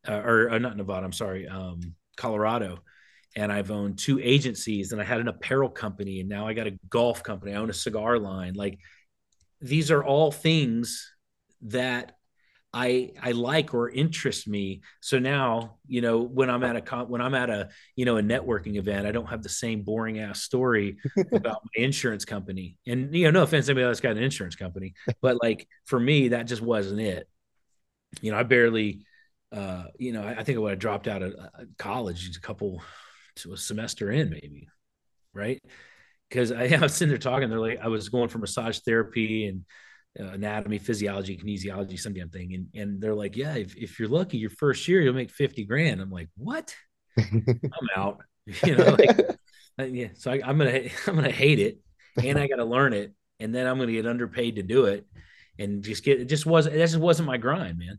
uh, 0.09 0.13
or, 0.13 0.51
or, 0.51 0.59
not 0.59 0.77
Nevada, 0.77 1.05
I'm 1.05 1.13
sorry, 1.13 1.47
um, 1.47 1.95
Colorado, 2.17 2.81
and 3.37 3.53
I've 3.53 3.71
owned 3.71 3.99
two 3.99 4.19
agencies, 4.21 4.91
and 4.93 5.01
I 5.01 5.05
had 5.05 5.21
an 5.21 5.29
apparel 5.29 5.69
company, 5.69 6.21
and 6.21 6.29
now 6.29 6.49
I 6.49 6.55
got 6.55 6.67
a 6.67 6.79
golf 6.91 7.23
company. 7.23 7.53
I 7.53 7.57
own 7.57 7.71
a 7.71 7.75
cigar 7.75 8.19
line. 8.19 8.55
Like 8.55 8.79
these 9.61 9.91
are 9.91 10.03
all 10.03 10.33
things 10.33 11.15
that 11.63 12.13
I 12.79 13.11
I 13.21 13.33
like 13.33 13.75
or 13.75 13.91
interest 13.91 14.47
me. 14.47 14.83
So 15.01 15.19
now, 15.19 15.79
you 15.89 16.01
know, 16.01 16.21
when 16.21 16.49
I'm 16.49 16.63
at 16.63 16.77
a 16.77 17.05
when 17.05 17.21
I'm 17.21 17.35
at 17.35 17.51
a 17.51 17.71
you 17.97 18.05
know 18.05 18.19
a 18.19 18.23
networking 18.23 18.77
event, 18.77 19.05
I 19.05 19.11
don't 19.11 19.27
have 19.27 19.43
the 19.43 19.49
same 19.49 19.83
boring 19.83 20.21
ass 20.21 20.43
story 20.43 20.99
about 21.33 21.63
my 21.65 21.83
insurance 21.83 22.25
company. 22.25 22.77
And 22.87 23.13
you 23.13 23.25
know, 23.25 23.33
no 23.33 23.43
offense, 23.43 23.69
anybody 23.69 23.87
that's 23.87 24.01
got 24.01 24.17
an 24.17 24.23
insurance 24.23 24.55
company, 24.55 24.95
but 25.21 25.43
like 25.43 25.67
for 25.87 25.99
me, 25.99 26.29
that 26.29 26.47
just 26.47 26.63
wasn't 26.63 27.01
it. 27.01 27.29
You 28.21 28.31
know, 28.31 28.39
I 28.39 28.45
barely, 28.45 29.05
uh, 29.51 29.87
you 29.99 30.13
know, 30.13 30.23
I, 30.23 30.37
I 30.39 30.45
think 30.45 30.57
I 30.57 30.61
would 30.61 30.71
have 30.71 30.79
dropped 30.79 31.09
out 31.09 31.23
of 31.23 31.35
uh, 31.35 31.65
college 31.79 32.37
a 32.37 32.41
couple 32.41 32.81
to 33.37 33.55
a 33.55 33.57
semester 33.57 34.13
in, 34.13 34.31
maybe, 34.31 34.69
right? 35.35 35.61
Because 36.29 36.53
I, 36.53 36.65
I 36.77 36.79
was 36.79 36.95
sitting 36.95 37.11
there 37.11 37.19
talking, 37.19 37.51
they're 37.51 37.59
like, 37.59 37.81
I 37.83 37.89
was 37.89 38.09
going 38.09 38.29
for 38.29 38.39
massage 38.39 38.79
therapy 38.79 39.47
and 39.47 39.65
uh, 40.19 40.25
anatomy, 40.25 40.79
physiology, 40.79 41.37
kinesiology, 41.37 41.99
some 41.99 42.15
damn 42.15 42.31
thing. 42.31 42.55
And, 42.55 42.83
and 42.83 43.01
they're 43.01 43.15
like, 43.15 43.37
yeah, 43.37 43.55
if, 43.55 43.77
if 43.77 43.99
you're 43.99 44.09
lucky, 44.09 44.39
your 44.39 44.51
first 44.51 44.87
year, 44.89 45.01
you'll 45.01 45.15
make 45.15 45.31
50 45.31 45.65
grand. 45.65 46.01
I'm 46.01 46.11
like, 46.11 46.29
what? 46.37 46.75
I'm 47.17 47.61
out, 47.97 48.23
you 48.65 48.77
know, 48.77 48.97
like, 48.99 49.21
uh, 49.79 49.85
yeah. 49.85 50.09
So 50.15 50.33
I, 50.33 50.41
I'm 50.45 50.59
going 50.59 50.73
to, 50.91 50.91
I'm 51.07 51.23
to 51.23 51.31
hate 51.31 51.59
it 51.59 51.79
and 52.23 52.39
I 52.39 52.49
got 52.49 52.57
to 52.57 52.65
learn 52.65 52.93
it. 52.93 53.13
And 53.41 53.55
then 53.55 53.67
I'm 53.67 53.77
going 53.77 53.89
to 53.89 53.93
get 53.93 54.07
underpaid 54.07 54.57
to 54.57 54.63
do 54.63 54.87
it 54.87 55.07
and 55.59 55.83
just 55.83 56.03
get, 56.05 56.21
it 56.21 56.27
just 56.27 56.47
wasn't, 56.47 56.75
it 56.75 56.79
just 56.79 56.97
wasn't 56.97 57.29
my 57.29 57.37
grind, 57.37 57.79
man. 57.79 57.99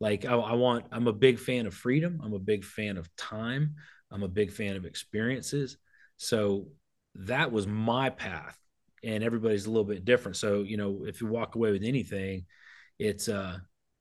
Like 0.00 0.24
I, 0.24 0.32
I 0.34 0.54
want, 0.54 0.86
I'm 0.92 1.06
a 1.06 1.12
big 1.12 1.38
fan 1.38 1.66
of 1.66 1.74
freedom. 1.74 2.20
I'm 2.24 2.32
a 2.32 2.38
big 2.38 2.64
fan 2.64 2.96
of 2.96 3.14
time. 3.16 3.74
I'm 4.10 4.22
a 4.22 4.28
big 4.28 4.50
fan 4.52 4.76
of 4.76 4.86
experiences. 4.86 5.76
So 6.16 6.68
that 7.16 7.52
was 7.52 7.66
my 7.66 8.08
path 8.08 8.56
and 9.02 9.24
everybody's 9.24 9.66
a 9.66 9.70
little 9.70 9.84
bit 9.84 10.04
different. 10.04 10.36
So, 10.36 10.62
you 10.62 10.76
know, 10.76 11.04
if 11.06 11.20
you 11.20 11.26
walk 11.26 11.54
away 11.54 11.72
with 11.72 11.82
anything, 11.82 12.46
it's 12.98 13.28
uh 13.28 13.58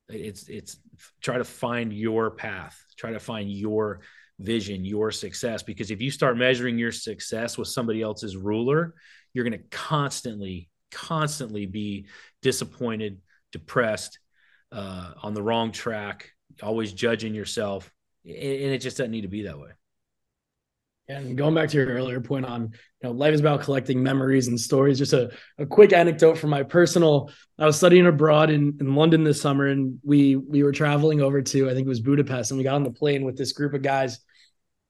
it's 0.09 0.47
it's 0.49 0.77
try 1.21 1.38
to 1.38 1.43
find 1.43 1.93
your 1.93 2.31
path, 2.31 2.77
try 2.97 3.12
to 3.12 3.19
find 3.19 3.51
your 3.51 4.01
vision, 4.39 4.85
your 4.85 5.12
success. 5.12 5.63
Because 5.63 5.91
if 5.91 6.01
you 6.01 6.12
start 6.12 6.38
measuring 6.38 6.77
your 6.77 6.91
success 6.91 7.57
with 7.57 7.67
somebody 7.67 8.01
else's 8.01 8.35
ruler, 8.35 8.95
you're 9.33 9.43
going 9.43 9.59
to 9.59 9.67
constantly, 9.69 10.69
constantly 10.91 11.65
be 11.65 12.07
disappointed, 12.41 13.19
depressed, 13.51 14.19
uh, 14.71 15.12
on 15.21 15.33
the 15.33 15.43
wrong 15.43 15.71
track, 15.71 16.31
always 16.62 16.93
judging 16.93 17.35
yourself. 17.35 17.91
And 18.25 18.33
it 18.33 18.79
just 18.79 18.97
doesn't 18.97 19.12
need 19.12 19.21
to 19.21 19.27
be 19.27 19.43
that 19.43 19.59
way. 19.59 19.69
And 21.10 21.36
going 21.36 21.56
back 21.56 21.69
to 21.69 21.78
your 21.78 21.88
earlier 21.88 22.22
point 22.22 22.45
on, 22.45 22.62
you 22.62 22.69
know, 23.02 23.12
life 23.12 23.34
is 23.34 23.39
about 23.39 23.62
collecting 23.62 24.04
memories 24.04 24.48
and 24.48 24.60
stories. 24.60 25.00
Just 25.00 25.13
a, 25.13 25.32
a 25.58 25.65
quick 25.65 25.91
anecdote 25.91 26.38
from 26.38 26.52
my 26.52 26.62
personal. 26.62 27.32
I 27.58 27.65
was 27.65 27.78
studying 27.78 28.06
abroad 28.06 28.52
in, 28.52 28.78
in 28.80 28.93
London 28.93 29.24
this 29.24 29.41
summer, 29.41 29.65
and 29.65 30.00
we 30.04 30.36
we 30.36 30.62
were 30.62 30.72
traveling 30.72 31.19
over 31.19 31.41
to 31.41 31.67
I 31.67 31.74
think 31.74 31.88
it 31.88 31.89
was 31.89 32.00
Budapest, 32.00 32.52
and 32.52 32.60
we 32.60 32.63
got 32.63 32.76
on 32.76 32.84
the 32.84 32.91
plane 32.91 33.26
with 33.26 33.38
this 33.38 33.54
group 33.54 33.74
of 33.74 33.82
guys 33.82 34.19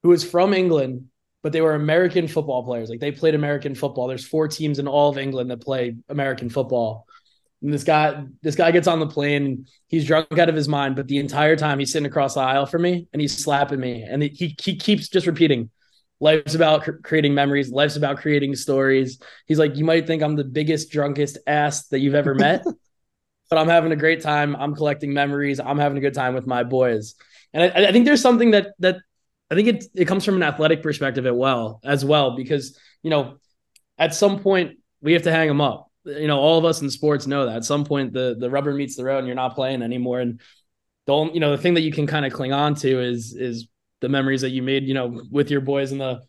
who 0.02 0.10
was 0.10 0.22
from 0.22 0.52
England, 0.52 1.06
but 1.42 1.52
they 1.52 1.62
were 1.62 1.74
American 1.74 2.28
football 2.28 2.64
players. 2.64 2.90
Like 2.90 3.00
they 3.00 3.12
played 3.12 3.34
American 3.34 3.74
football. 3.74 4.06
There's 4.06 4.26
four 4.26 4.46
teams 4.46 4.78
in 4.78 4.86
all 4.86 5.08
of 5.08 5.16
England 5.16 5.50
that 5.50 5.62
play 5.62 5.96
American 6.10 6.50
football. 6.50 7.06
And 7.62 7.72
this 7.72 7.84
guy, 7.84 8.24
this 8.42 8.56
guy 8.56 8.72
gets 8.72 8.88
on 8.88 9.00
the 9.00 9.06
plane. 9.06 9.66
He's 9.88 10.06
drunk 10.06 10.38
out 10.38 10.48
of 10.50 10.54
his 10.54 10.68
mind, 10.68 10.96
but 10.96 11.08
the 11.08 11.18
entire 11.18 11.56
time 11.56 11.78
he's 11.78 11.92
sitting 11.92 12.06
across 12.06 12.34
the 12.34 12.40
aisle 12.40 12.66
from 12.66 12.82
me, 12.82 13.08
and 13.14 13.22
he's 13.22 13.42
slapping 13.42 13.80
me, 13.80 14.02
and 14.02 14.22
he 14.22 14.54
he 14.60 14.76
keeps 14.76 15.08
just 15.08 15.26
repeating 15.26 15.70
Life's 16.20 16.54
about 16.54 16.82
cr- 16.82 16.92
creating 17.02 17.34
memories. 17.34 17.70
Life's 17.70 17.96
about 17.96 18.18
creating 18.18 18.54
stories. 18.54 19.20
He's 19.46 19.58
like, 19.58 19.76
you 19.76 19.84
might 19.84 20.06
think 20.06 20.22
I'm 20.22 20.36
the 20.36 20.44
biggest, 20.44 20.90
drunkest 20.90 21.38
ass 21.46 21.88
that 21.88 22.00
you've 22.00 22.14
ever 22.14 22.34
met, 22.34 22.62
but 23.50 23.58
I'm 23.58 23.68
having 23.68 23.92
a 23.92 23.96
great 23.96 24.20
time. 24.20 24.54
I'm 24.56 24.74
collecting 24.74 25.12
memories. 25.14 25.58
I'm 25.60 25.78
having 25.78 25.98
a 25.98 26.00
good 26.00 26.14
time 26.14 26.34
with 26.34 26.46
my 26.46 26.62
boys. 26.62 27.14
And 27.52 27.62
I, 27.64 27.88
I 27.88 27.92
think 27.92 28.04
there's 28.04 28.22
something 28.22 28.52
that 28.52 28.68
that 28.78 28.98
I 29.50 29.54
think 29.54 29.68
it 29.68 29.84
it 29.94 30.04
comes 30.04 30.24
from 30.24 30.36
an 30.36 30.42
athletic 30.42 30.82
perspective 30.82 31.26
as 31.26 31.32
well 31.32 31.80
as 31.82 32.04
well 32.04 32.36
because 32.36 32.78
you 33.02 33.10
know 33.10 33.38
at 33.98 34.14
some 34.14 34.40
point 34.40 34.78
we 35.00 35.14
have 35.14 35.22
to 35.22 35.32
hang 35.32 35.48
them 35.48 35.60
up. 35.60 35.90
You 36.04 36.28
know, 36.28 36.38
all 36.38 36.58
of 36.58 36.64
us 36.64 36.80
in 36.80 36.90
sports 36.90 37.26
know 37.26 37.46
that 37.46 37.56
at 37.56 37.64
some 37.64 37.84
point 37.84 38.12
the 38.12 38.36
the 38.38 38.50
rubber 38.50 38.72
meets 38.72 38.96
the 38.96 39.04
road 39.04 39.18
and 39.18 39.26
you're 39.26 39.36
not 39.36 39.54
playing 39.54 39.82
anymore. 39.82 40.20
And 40.20 40.40
the 41.06 41.14
only, 41.14 41.34
you 41.34 41.40
know 41.40 41.50
the 41.50 41.62
thing 41.62 41.74
that 41.74 41.82
you 41.82 41.92
can 41.92 42.06
kind 42.06 42.24
of 42.24 42.32
cling 42.32 42.52
on 42.52 42.74
to 42.76 43.00
is 43.00 43.34
is 43.34 43.68
the 44.00 44.08
memories 44.08 44.40
that 44.40 44.50
you 44.50 44.62
made, 44.62 44.84
you 44.84 44.94
know, 44.94 45.22
with 45.30 45.50
your 45.50 45.60
boys 45.60 45.92
in 45.92 45.98
the 45.98 46.20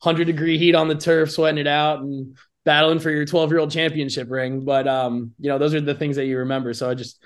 hundred 0.00 0.26
degree 0.26 0.58
heat 0.58 0.74
on 0.74 0.88
the 0.88 0.94
turf, 0.94 1.30
sweating 1.30 1.58
it 1.58 1.66
out 1.66 2.00
and 2.00 2.36
battling 2.64 2.98
for 2.98 3.10
your 3.10 3.24
12 3.24 3.50
year 3.50 3.60
old 3.60 3.70
championship 3.70 4.30
ring. 4.30 4.64
But, 4.64 4.86
um, 4.86 5.32
you 5.38 5.48
know, 5.48 5.58
those 5.58 5.74
are 5.74 5.80
the 5.80 5.94
things 5.94 6.16
that 6.16 6.26
you 6.26 6.38
remember. 6.38 6.74
So 6.74 6.90
I 6.90 6.94
just, 6.94 7.24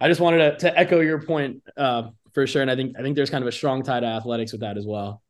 I 0.00 0.08
just 0.08 0.20
wanted 0.20 0.38
to, 0.38 0.58
to 0.58 0.78
echo 0.78 1.00
your 1.00 1.20
point, 1.20 1.62
uh, 1.76 2.10
for 2.32 2.46
sure. 2.46 2.62
And 2.62 2.70
I 2.70 2.76
think, 2.76 2.96
I 2.98 3.02
think 3.02 3.16
there's 3.16 3.30
kind 3.30 3.42
of 3.42 3.48
a 3.48 3.52
strong 3.52 3.82
tie 3.82 4.00
to 4.00 4.06
athletics 4.06 4.52
with 4.52 4.60
that 4.60 4.76
as 4.76 4.86
well. 4.86 5.22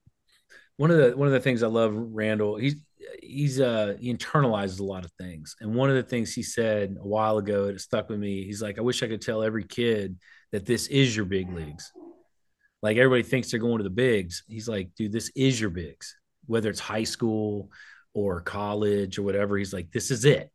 One 0.76 0.90
of 0.90 0.96
the, 0.98 1.16
one 1.16 1.28
of 1.28 1.32
the 1.32 1.40
things 1.40 1.62
I 1.62 1.68
love 1.68 1.92
Randall, 1.94 2.56
he's, 2.56 2.76
he's, 3.22 3.60
uh, 3.60 3.96
he 4.00 4.12
internalizes 4.12 4.80
a 4.80 4.84
lot 4.84 5.04
of 5.04 5.12
things. 5.12 5.56
And 5.60 5.74
one 5.74 5.90
of 5.90 5.96
the 5.96 6.02
things 6.02 6.34
he 6.34 6.42
said 6.42 6.96
a 7.00 7.06
while 7.06 7.38
ago, 7.38 7.68
it 7.68 7.80
stuck 7.80 8.08
with 8.08 8.18
me. 8.18 8.44
He's 8.44 8.62
like, 8.62 8.78
I 8.78 8.82
wish 8.82 9.02
I 9.02 9.08
could 9.08 9.22
tell 9.22 9.42
every 9.42 9.64
kid 9.64 10.18
that 10.50 10.66
this 10.66 10.86
is 10.88 11.14
your 11.16 11.24
big 11.24 11.52
leagues 11.52 11.92
like 12.82 12.96
everybody 12.96 13.22
thinks 13.22 13.50
they're 13.50 13.60
going 13.60 13.78
to 13.78 13.84
the 13.84 13.90
bigs. 13.90 14.42
He's 14.48 14.68
like, 14.68 14.90
dude, 14.96 15.12
this 15.12 15.30
is 15.36 15.60
your 15.60 15.70
bigs, 15.70 16.16
whether 16.46 16.68
it's 16.68 16.80
high 16.80 17.04
school 17.04 17.70
or 18.12 18.40
college 18.40 19.18
or 19.18 19.22
whatever. 19.22 19.56
He's 19.56 19.72
like, 19.72 19.90
this 19.92 20.10
is 20.10 20.24
it. 20.24 20.50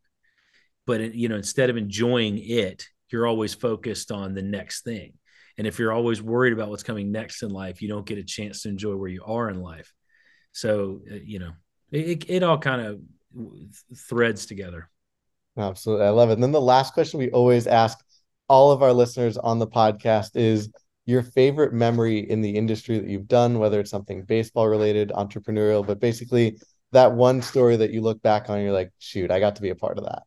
But 0.86 1.02
it, 1.02 1.14
you 1.16 1.30
know, 1.30 1.38
instead 1.38 1.70
of 1.70 1.78
enjoying 1.78 2.38
it, 2.38 2.86
you're 3.10 3.28
always 3.28 3.54
focused 3.54 4.12
on 4.12 4.34
the 4.34 4.42
next 4.42 4.84
thing. 4.84 5.14
And 5.58 5.66
if 5.66 5.80
you're 5.80 5.94
always 5.94 6.22
worried 6.22 6.54
about 6.54 6.70
what's 6.70 6.84
coming 6.84 7.12
next 7.12 7.42
in 7.42 7.50
life, 7.50 7.82
you 7.82 7.88
don't 7.88 8.06
get 8.06 8.18
a 8.18 8.24
chance 8.24 8.62
to 8.62 8.70
enjoy 8.70 8.96
where 8.96 9.10
you 9.10 9.24
are 9.26 9.50
in 9.50 9.62
life. 9.62 9.92
So, 10.52 11.02
uh, 11.10 11.16
you 11.24 11.40
know, 11.40 11.52
it, 11.92 12.30
it 12.30 12.44
all 12.44 12.58
kind 12.58 12.82
of 12.82 13.00
threads 13.96 14.46
together. 14.46 14.90
Absolutely. 15.58 16.06
I 16.06 16.10
love 16.10 16.30
it. 16.30 16.34
And 16.34 16.44
then 16.44 16.52
the 16.52 16.62
last 16.62 16.94
question 16.94 17.20
we 17.20 17.32
always 17.32 17.66
ask 17.66 17.98
all 18.48 18.72
of 18.72 18.84
our 18.84 18.94
listeners 18.94 19.38
on 19.38 19.60
the 19.60 19.68
podcast 19.68 20.36
is 20.36 20.70
your 21.08 21.24
favorite 21.24 21.74
memory 21.74 22.20
in 22.20 22.42
the 22.42 22.56
industry 22.56 23.00
that 23.00 23.10
you've 23.10 23.30
done, 23.30 23.60
whether 23.60 23.80
it's 23.80 23.90
something 23.90 24.24
baseball 24.24 24.68
related, 24.68 25.10
entrepreneurial, 25.16 25.88
but 25.88 26.02
basically 26.02 26.60
that 26.92 27.14
one 27.14 27.42
story 27.42 27.78
that 27.78 27.92
you 27.92 28.02
look 28.02 28.22
back 28.22 28.50
on, 28.50 28.62
you're 28.62 28.74
like, 28.74 28.92
shoot, 29.00 29.32
I 29.32 29.40
got 29.40 29.56
to 29.56 29.62
be 29.62 29.70
a 29.70 29.76
part 29.76 29.98
of 29.98 30.04
that. 30.04 30.24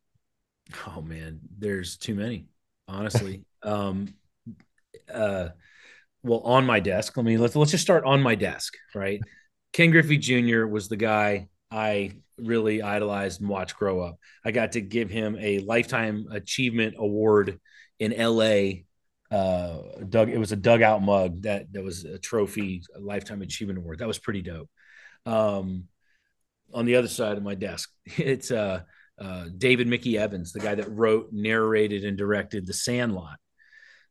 Oh 0.87 1.03
man, 1.03 1.41
there's 1.59 1.99
too 1.99 2.15
many, 2.15 2.47
honestly. 2.89 3.45
um, 3.63 4.15
uh, 5.13 5.51
well, 6.23 6.41
on 6.41 6.65
my 6.65 6.81
desk, 6.81 7.15
let 7.17 7.27
me 7.27 7.37
let's 7.37 7.55
let's 7.55 7.73
just 7.73 7.85
start 7.85 8.05
on 8.05 8.23
my 8.23 8.35
desk, 8.35 8.75
right? 8.95 9.21
Ken 9.75 9.91
Griffey 9.91 10.17
Jr. 10.17 10.65
was 10.65 10.89
the 10.89 10.97
guy 10.97 11.49
I 11.71 12.13
really 12.39 12.81
idolized 12.81 13.41
and 13.41 13.51
watched 13.51 13.77
grow 13.77 14.01
up. 14.01 14.19
I 14.45 14.51
got 14.51 14.73
to 14.73 14.81
give 14.81 15.11
him 15.11 15.37
a 15.39 15.59
lifetime 15.59 16.27
achievement 16.31 16.95
award 16.99 17.61
in 17.99 18.15
LA 18.17 18.85
uh 19.31 19.79
dug 20.09 20.29
it 20.29 20.39
was 20.39 20.53
a 20.53 20.57
dugout 20.57 21.03
mug 21.03 21.43
that 21.43 21.73
that 21.73 21.85
was 21.85 22.05
a 22.05 22.19
trophy 22.19 22.83
a 22.97 23.01
lifetime 23.01 23.43
achievement 23.43 23.79
award. 23.79 23.99
That 23.99 24.09
was 24.09 24.19
pretty 24.19 24.43
dope. 24.43 24.69
Um 25.27 25.85
on 26.73 26.85
the 26.85 26.97
other 26.97 27.09
side 27.09 27.37
of 27.37 27.43
my 27.43 27.55
desk 27.55 27.91
it's 28.05 28.51
uh 28.51 28.81
uh 29.21 29.47
david 29.57 29.87
mickey 29.87 30.17
evans 30.17 30.53
the 30.53 30.61
guy 30.61 30.75
that 30.75 30.91
wrote 30.91 31.29
narrated 31.33 32.05
and 32.05 32.17
directed 32.19 32.67
the 32.67 32.73
sandlot. 32.73 33.39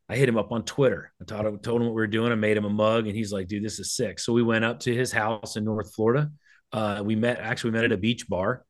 I 0.08 0.16
hit 0.16 0.30
him 0.30 0.38
up 0.38 0.52
on 0.52 0.64
twitter. 0.64 1.12
I 1.22 1.26
told 1.26 1.46
him, 1.46 1.60
told 1.60 1.82
him 1.82 1.88
what 1.88 1.94
we 1.96 2.02
were 2.02 2.08
doing. 2.08 2.32
I 2.32 2.36
made 2.36 2.58
him 2.58 2.66
a 2.66 2.70
mug 2.70 3.08
and 3.08 3.16
he's 3.16 3.34
like 3.34 3.48
dude 3.48 3.64
this 3.64 3.80
is 3.80 3.96
sick. 3.96 4.20
So 4.20 4.34
we 4.34 4.44
went 4.44 4.66
up 4.66 4.80
to 4.82 4.96
his 4.96 5.12
house 5.12 5.58
in 5.58 5.66
north 5.66 5.94
florida. 5.94 6.32
Uh 6.72 7.02
we 7.04 7.16
met 7.16 7.40
actually 7.40 7.72
we 7.72 7.76
met 7.76 7.86
at 7.86 7.92
a 7.92 7.98
beach 7.98 8.28
bar 8.30 8.64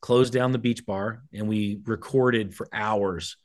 closed 0.00 0.32
down 0.32 0.52
the 0.52 0.58
beach 0.58 0.86
bar 0.86 1.22
and 1.32 1.48
we 1.48 1.80
recorded 1.84 2.54
for 2.54 2.68
hours 2.72 3.36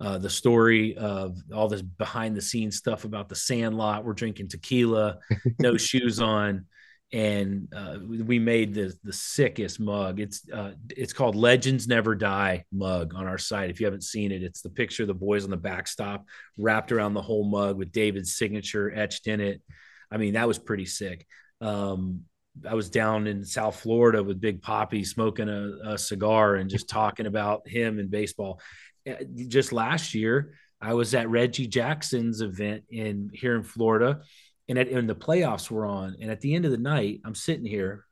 uh, 0.00 0.18
the 0.18 0.30
story 0.30 0.96
of 0.96 1.38
all 1.54 1.68
this 1.68 1.82
behind 1.82 2.36
the 2.36 2.42
scenes 2.42 2.76
stuff 2.76 3.04
about 3.04 3.28
the 3.28 3.34
sandlot. 3.34 4.04
We're 4.04 4.12
drinking 4.12 4.48
tequila, 4.48 5.18
no 5.58 5.76
shoes 5.76 6.20
on. 6.20 6.66
And 7.12 7.68
uh, 7.74 7.98
we 8.04 8.40
made 8.40 8.74
the 8.74 8.92
the 9.04 9.12
sickest 9.12 9.78
mug. 9.78 10.18
It's 10.18 10.42
uh, 10.52 10.72
it's 10.90 11.12
called 11.12 11.36
Legends 11.36 11.86
Never 11.86 12.16
Die 12.16 12.64
mug 12.72 13.14
on 13.14 13.28
our 13.28 13.38
site. 13.38 13.70
If 13.70 13.78
you 13.78 13.86
haven't 13.86 14.02
seen 14.02 14.32
it, 14.32 14.42
it's 14.42 14.60
the 14.60 14.70
picture 14.70 15.04
of 15.04 15.06
the 15.06 15.14
boys 15.14 15.44
on 15.44 15.50
the 15.50 15.56
backstop 15.56 16.26
wrapped 16.58 16.90
around 16.90 17.14
the 17.14 17.22
whole 17.22 17.48
mug 17.48 17.78
with 17.78 17.92
David's 17.92 18.36
signature 18.36 18.92
etched 18.92 19.28
in 19.28 19.40
it. 19.40 19.62
I 20.10 20.16
mean, 20.16 20.34
that 20.34 20.48
was 20.48 20.58
pretty 20.58 20.84
sick. 20.86 21.26
Um, 21.60 22.22
I 22.68 22.74
was 22.74 22.90
down 22.90 23.26
in 23.26 23.44
South 23.44 23.80
Florida 23.80 24.22
with 24.22 24.40
Big 24.40 24.62
Poppy 24.62 25.04
smoking 25.04 25.48
a, 25.48 25.92
a, 25.92 25.98
cigar 25.98 26.56
and 26.56 26.70
just 26.70 26.88
talking 26.88 27.26
about 27.26 27.68
him 27.68 27.98
and 27.98 28.10
baseball. 28.10 28.60
Uh, 29.08 29.24
just 29.48 29.72
last 29.72 30.14
year, 30.14 30.54
I 30.80 30.94
was 30.94 31.14
at 31.14 31.28
Reggie 31.28 31.66
Jackson's 31.66 32.40
event 32.40 32.84
in 32.90 33.30
here 33.32 33.56
in 33.56 33.62
Florida, 33.62 34.20
and, 34.68 34.78
at, 34.78 34.88
and 34.88 35.08
the 35.08 35.14
playoffs 35.14 35.70
were 35.70 35.86
on. 35.86 36.16
And 36.20 36.30
at 36.30 36.40
the 36.40 36.54
end 36.54 36.64
of 36.64 36.70
the 36.70 36.78
night, 36.78 37.20
I'm 37.24 37.34
sitting 37.34 37.66
here. 37.66 38.04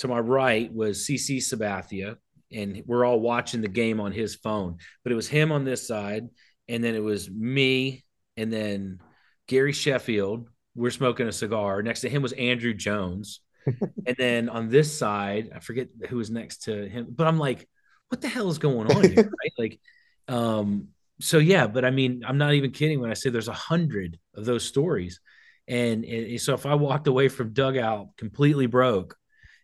To 0.00 0.08
my 0.08 0.18
right 0.18 0.70
was 0.70 1.06
CC 1.06 1.38
Sabathia, 1.38 2.16
and 2.52 2.82
we're 2.84 3.06
all 3.06 3.18
watching 3.18 3.62
the 3.62 3.68
game 3.68 3.98
on 3.98 4.12
his 4.12 4.34
phone. 4.34 4.76
But 5.02 5.12
it 5.12 5.14
was 5.14 5.26
him 5.26 5.50
on 5.52 5.64
this 5.64 5.88
side, 5.88 6.28
and 6.68 6.84
then 6.84 6.94
it 6.94 7.02
was 7.02 7.30
me, 7.30 8.04
and 8.36 8.52
then 8.52 9.00
Gary 9.46 9.72
Sheffield. 9.72 10.48
We're 10.74 10.90
smoking 10.90 11.26
a 11.26 11.32
cigar. 11.32 11.82
Next 11.82 12.02
to 12.02 12.10
him 12.10 12.20
was 12.20 12.34
Andruw 12.34 12.76
Jones. 12.76 13.40
and 14.06 14.16
then 14.18 14.48
on 14.48 14.68
this 14.68 14.96
side, 14.96 15.50
I 15.54 15.60
forget 15.60 15.88
who 16.08 16.18
was 16.18 16.30
next 16.30 16.64
to 16.64 16.86
him, 16.88 17.06
but 17.10 17.26
I'm 17.26 17.38
like, 17.38 17.66
what 18.08 18.20
the 18.20 18.28
hell 18.28 18.50
is 18.50 18.58
going 18.58 18.92
on 18.92 19.02
here? 19.10 19.30
Right? 19.42 19.52
Like 19.58 19.80
um, 20.28 20.88
so 21.20 21.38
yeah, 21.38 21.66
but 21.66 21.84
I 21.84 21.90
mean, 21.90 22.22
I'm 22.26 22.38
not 22.38 22.54
even 22.54 22.70
kidding 22.70 23.00
when 23.00 23.10
I 23.10 23.14
say 23.14 23.30
there's 23.30 23.48
a 23.48 23.52
hundred 23.52 24.18
of 24.34 24.44
those 24.44 24.64
stories. 24.64 25.20
And, 25.68 26.04
and 26.04 26.40
so 26.40 26.54
if 26.54 26.66
I 26.66 26.74
walked 26.74 27.06
away 27.06 27.28
from 27.28 27.52
dugout 27.52 28.16
completely 28.16 28.66
broke, 28.66 29.16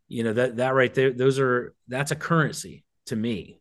you 0.09 0.25
know, 0.25 0.33
that, 0.33 0.57
that 0.57 0.75
right 0.75 0.93
there, 0.93 1.13
those 1.13 1.39
are, 1.39 1.75
that's 1.89 2.11
a 2.11 2.17
currency 2.17 2.85
to 3.07 3.17
me. 3.17 3.61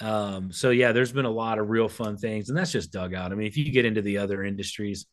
Um, 0.00 0.52
so 0.52 0.70
yeah, 0.70 0.92
there's 0.92 1.12
been 1.12 1.24
a 1.24 1.30
lot 1.30 1.58
of 1.58 1.70
real 1.70 1.88
fun 1.88 2.18
things 2.18 2.48
and 2.48 2.58
that's 2.58 2.72
just 2.72 2.92
dugout. 2.92 3.32
I 3.32 3.34
mean, 3.34 3.46
if 3.46 3.56
you 3.56 3.72
get 3.72 3.86
into 3.86 4.02
the 4.02 4.18
other 4.18 4.44
industries, 4.44 5.06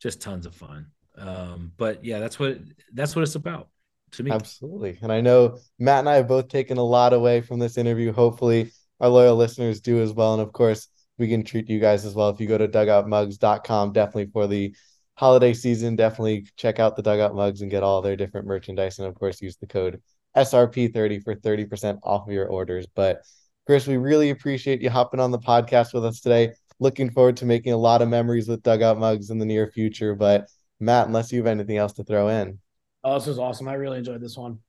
just 0.00 0.20
tons 0.20 0.46
of 0.46 0.54
fun. 0.54 0.86
Um, 1.18 1.72
but 1.76 2.04
yeah, 2.04 2.18
that's 2.18 2.38
what, 2.38 2.58
that's 2.94 3.14
what 3.14 3.22
it's 3.22 3.34
about 3.34 3.68
to 4.12 4.22
me. 4.22 4.30
Absolutely. 4.30 4.98
And 5.02 5.12
I 5.12 5.20
know 5.20 5.58
Matt 5.78 6.00
and 6.00 6.08
I 6.08 6.16
have 6.16 6.28
both 6.28 6.48
taken 6.48 6.78
a 6.78 6.82
lot 6.82 7.12
away 7.12 7.42
from 7.42 7.58
this 7.58 7.76
interview. 7.76 8.12
Hopefully 8.12 8.72
our 9.02 9.08
loyal 9.08 9.36
listeners 9.36 9.80
do 9.80 10.00
as 10.00 10.12
well. 10.12 10.32
And 10.32 10.42
of 10.42 10.52
course, 10.52 10.88
we 11.18 11.28
can 11.28 11.44
treat 11.44 11.68
you 11.68 11.78
guys 11.78 12.06
as 12.06 12.14
well. 12.14 12.30
If 12.30 12.40
you 12.40 12.46
go 12.46 12.56
to 12.56 12.68
dugoutmugs.com, 12.68 13.92
definitely 13.92 14.30
for 14.32 14.46
the 14.46 14.74
holiday 15.14 15.52
season, 15.52 15.96
definitely 15.96 16.46
check 16.56 16.78
out 16.78 16.96
the 16.96 17.02
dugout 17.02 17.34
mugs 17.34 17.60
and 17.60 17.70
get 17.70 17.82
all 17.82 18.00
their 18.00 18.16
different 18.16 18.46
merchandise. 18.46 18.98
And 18.98 19.08
of 19.08 19.14
course, 19.14 19.42
use 19.42 19.56
the 19.56 19.66
code 19.66 20.00
SRP30 20.36 21.22
for 21.22 21.34
30% 21.34 21.98
off 22.04 22.26
of 22.26 22.32
your 22.32 22.46
orders. 22.46 22.86
But 22.94 23.22
Kris, 23.66 23.86
we 23.86 23.96
really 23.96 24.30
appreciate 24.30 24.80
you 24.80 24.88
hopping 24.88 25.20
on 25.20 25.30
the 25.30 25.38
podcast 25.38 25.92
with 25.92 26.04
us 26.04 26.20
today. 26.20 26.52
Looking 26.78 27.10
forward 27.10 27.36
to 27.38 27.44
making 27.44 27.72
a 27.72 27.76
lot 27.76 28.02
of 28.02 28.08
memories 28.08 28.48
with 28.48 28.62
dugout 28.62 28.98
mugs 28.98 29.30
in 29.30 29.38
the 29.38 29.44
near 29.44 29.66
future. 29.66 30.14
But 30.14 30.48
Matt, 30.80 31.08
unless 31.08 31.30
you 31.30 31.38
have 31.38 31.46
anything 31.46 31.76
else 31.76 31.92
to 31.94 32.04
throw 32.04 32.28
in. 32.28 32.58
Oh, 33.04 33.14
this 33.14 33.26
was 33.26 33.38
awesome. 33.38 33.68
I 33.68 33.74
really 33.74 33.98
enjoyed 33.98 34.20
this 34.20 34.36
one. 34.36 34.60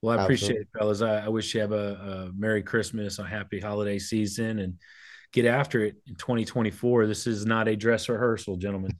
Well, 0.00 0.18
I 0.18 0.22
appreciate 0.22 0.60
it, 0.60 0.68
fellas. 0.76 1.02
I, 1.02 1.24
I, 1.24 1.28
wish 1.28 1.54
you 1.54 1.60
have 1.60 1.72
a, 1.72 2.30
a 2.30 2.32
Merry 2.36 2.62
Christmas, 2.62 3.18
a 3.18 3.24
happy 3.24 3.58
holiday 3.58 3.98
season, 3.98 4.60
and 4.60 4.74
get 5.32 5.44
after 5.44 5.84
it 5.84 5.96
in 6.06 6.14
2024. 6.14 7.06
This 7.06 7.26
is 7.26 7.44
not 7.44 7.66
a 7.66 7.74
dress 7.74 8.08
rehearsal, 8.08 8.56
gentlemen. 8.56 8.92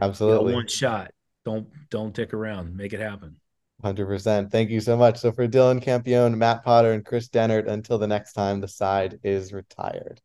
Absolutely. 0.00 0.54
one 0.54 0.68
shot. 0.68 1.10
Don't 1.44 1.68
don't 1.90 2.14
tick 2.14 2.32
around. 2.32 2.76
Make 2.76 2.92
it 2.92 3.00
happen. 3.00 3.36
100%. 3.82 4.50
Thank 4.50 4.70
you 4.70 4.80
so 4.80 4.96
much. 4.96 5.18
So 5.18 5.32
for 5.32 5.48
Dylan 5.48 5.82
Campione, 5.82 6.36
Matt 6.36 6.62
Potter, 6.62 6.92
and 6.92 7.04
Kris 7.04 7.28
Dehnert, 7.28 7.66
until 7.66 7.96
the 7.98 8.06
next 8.06 8.34
time, 8.34 8.60
the 8.60 8.68
side 8.68 9.18
is 9.22 9.52
retired. 9.54 10.20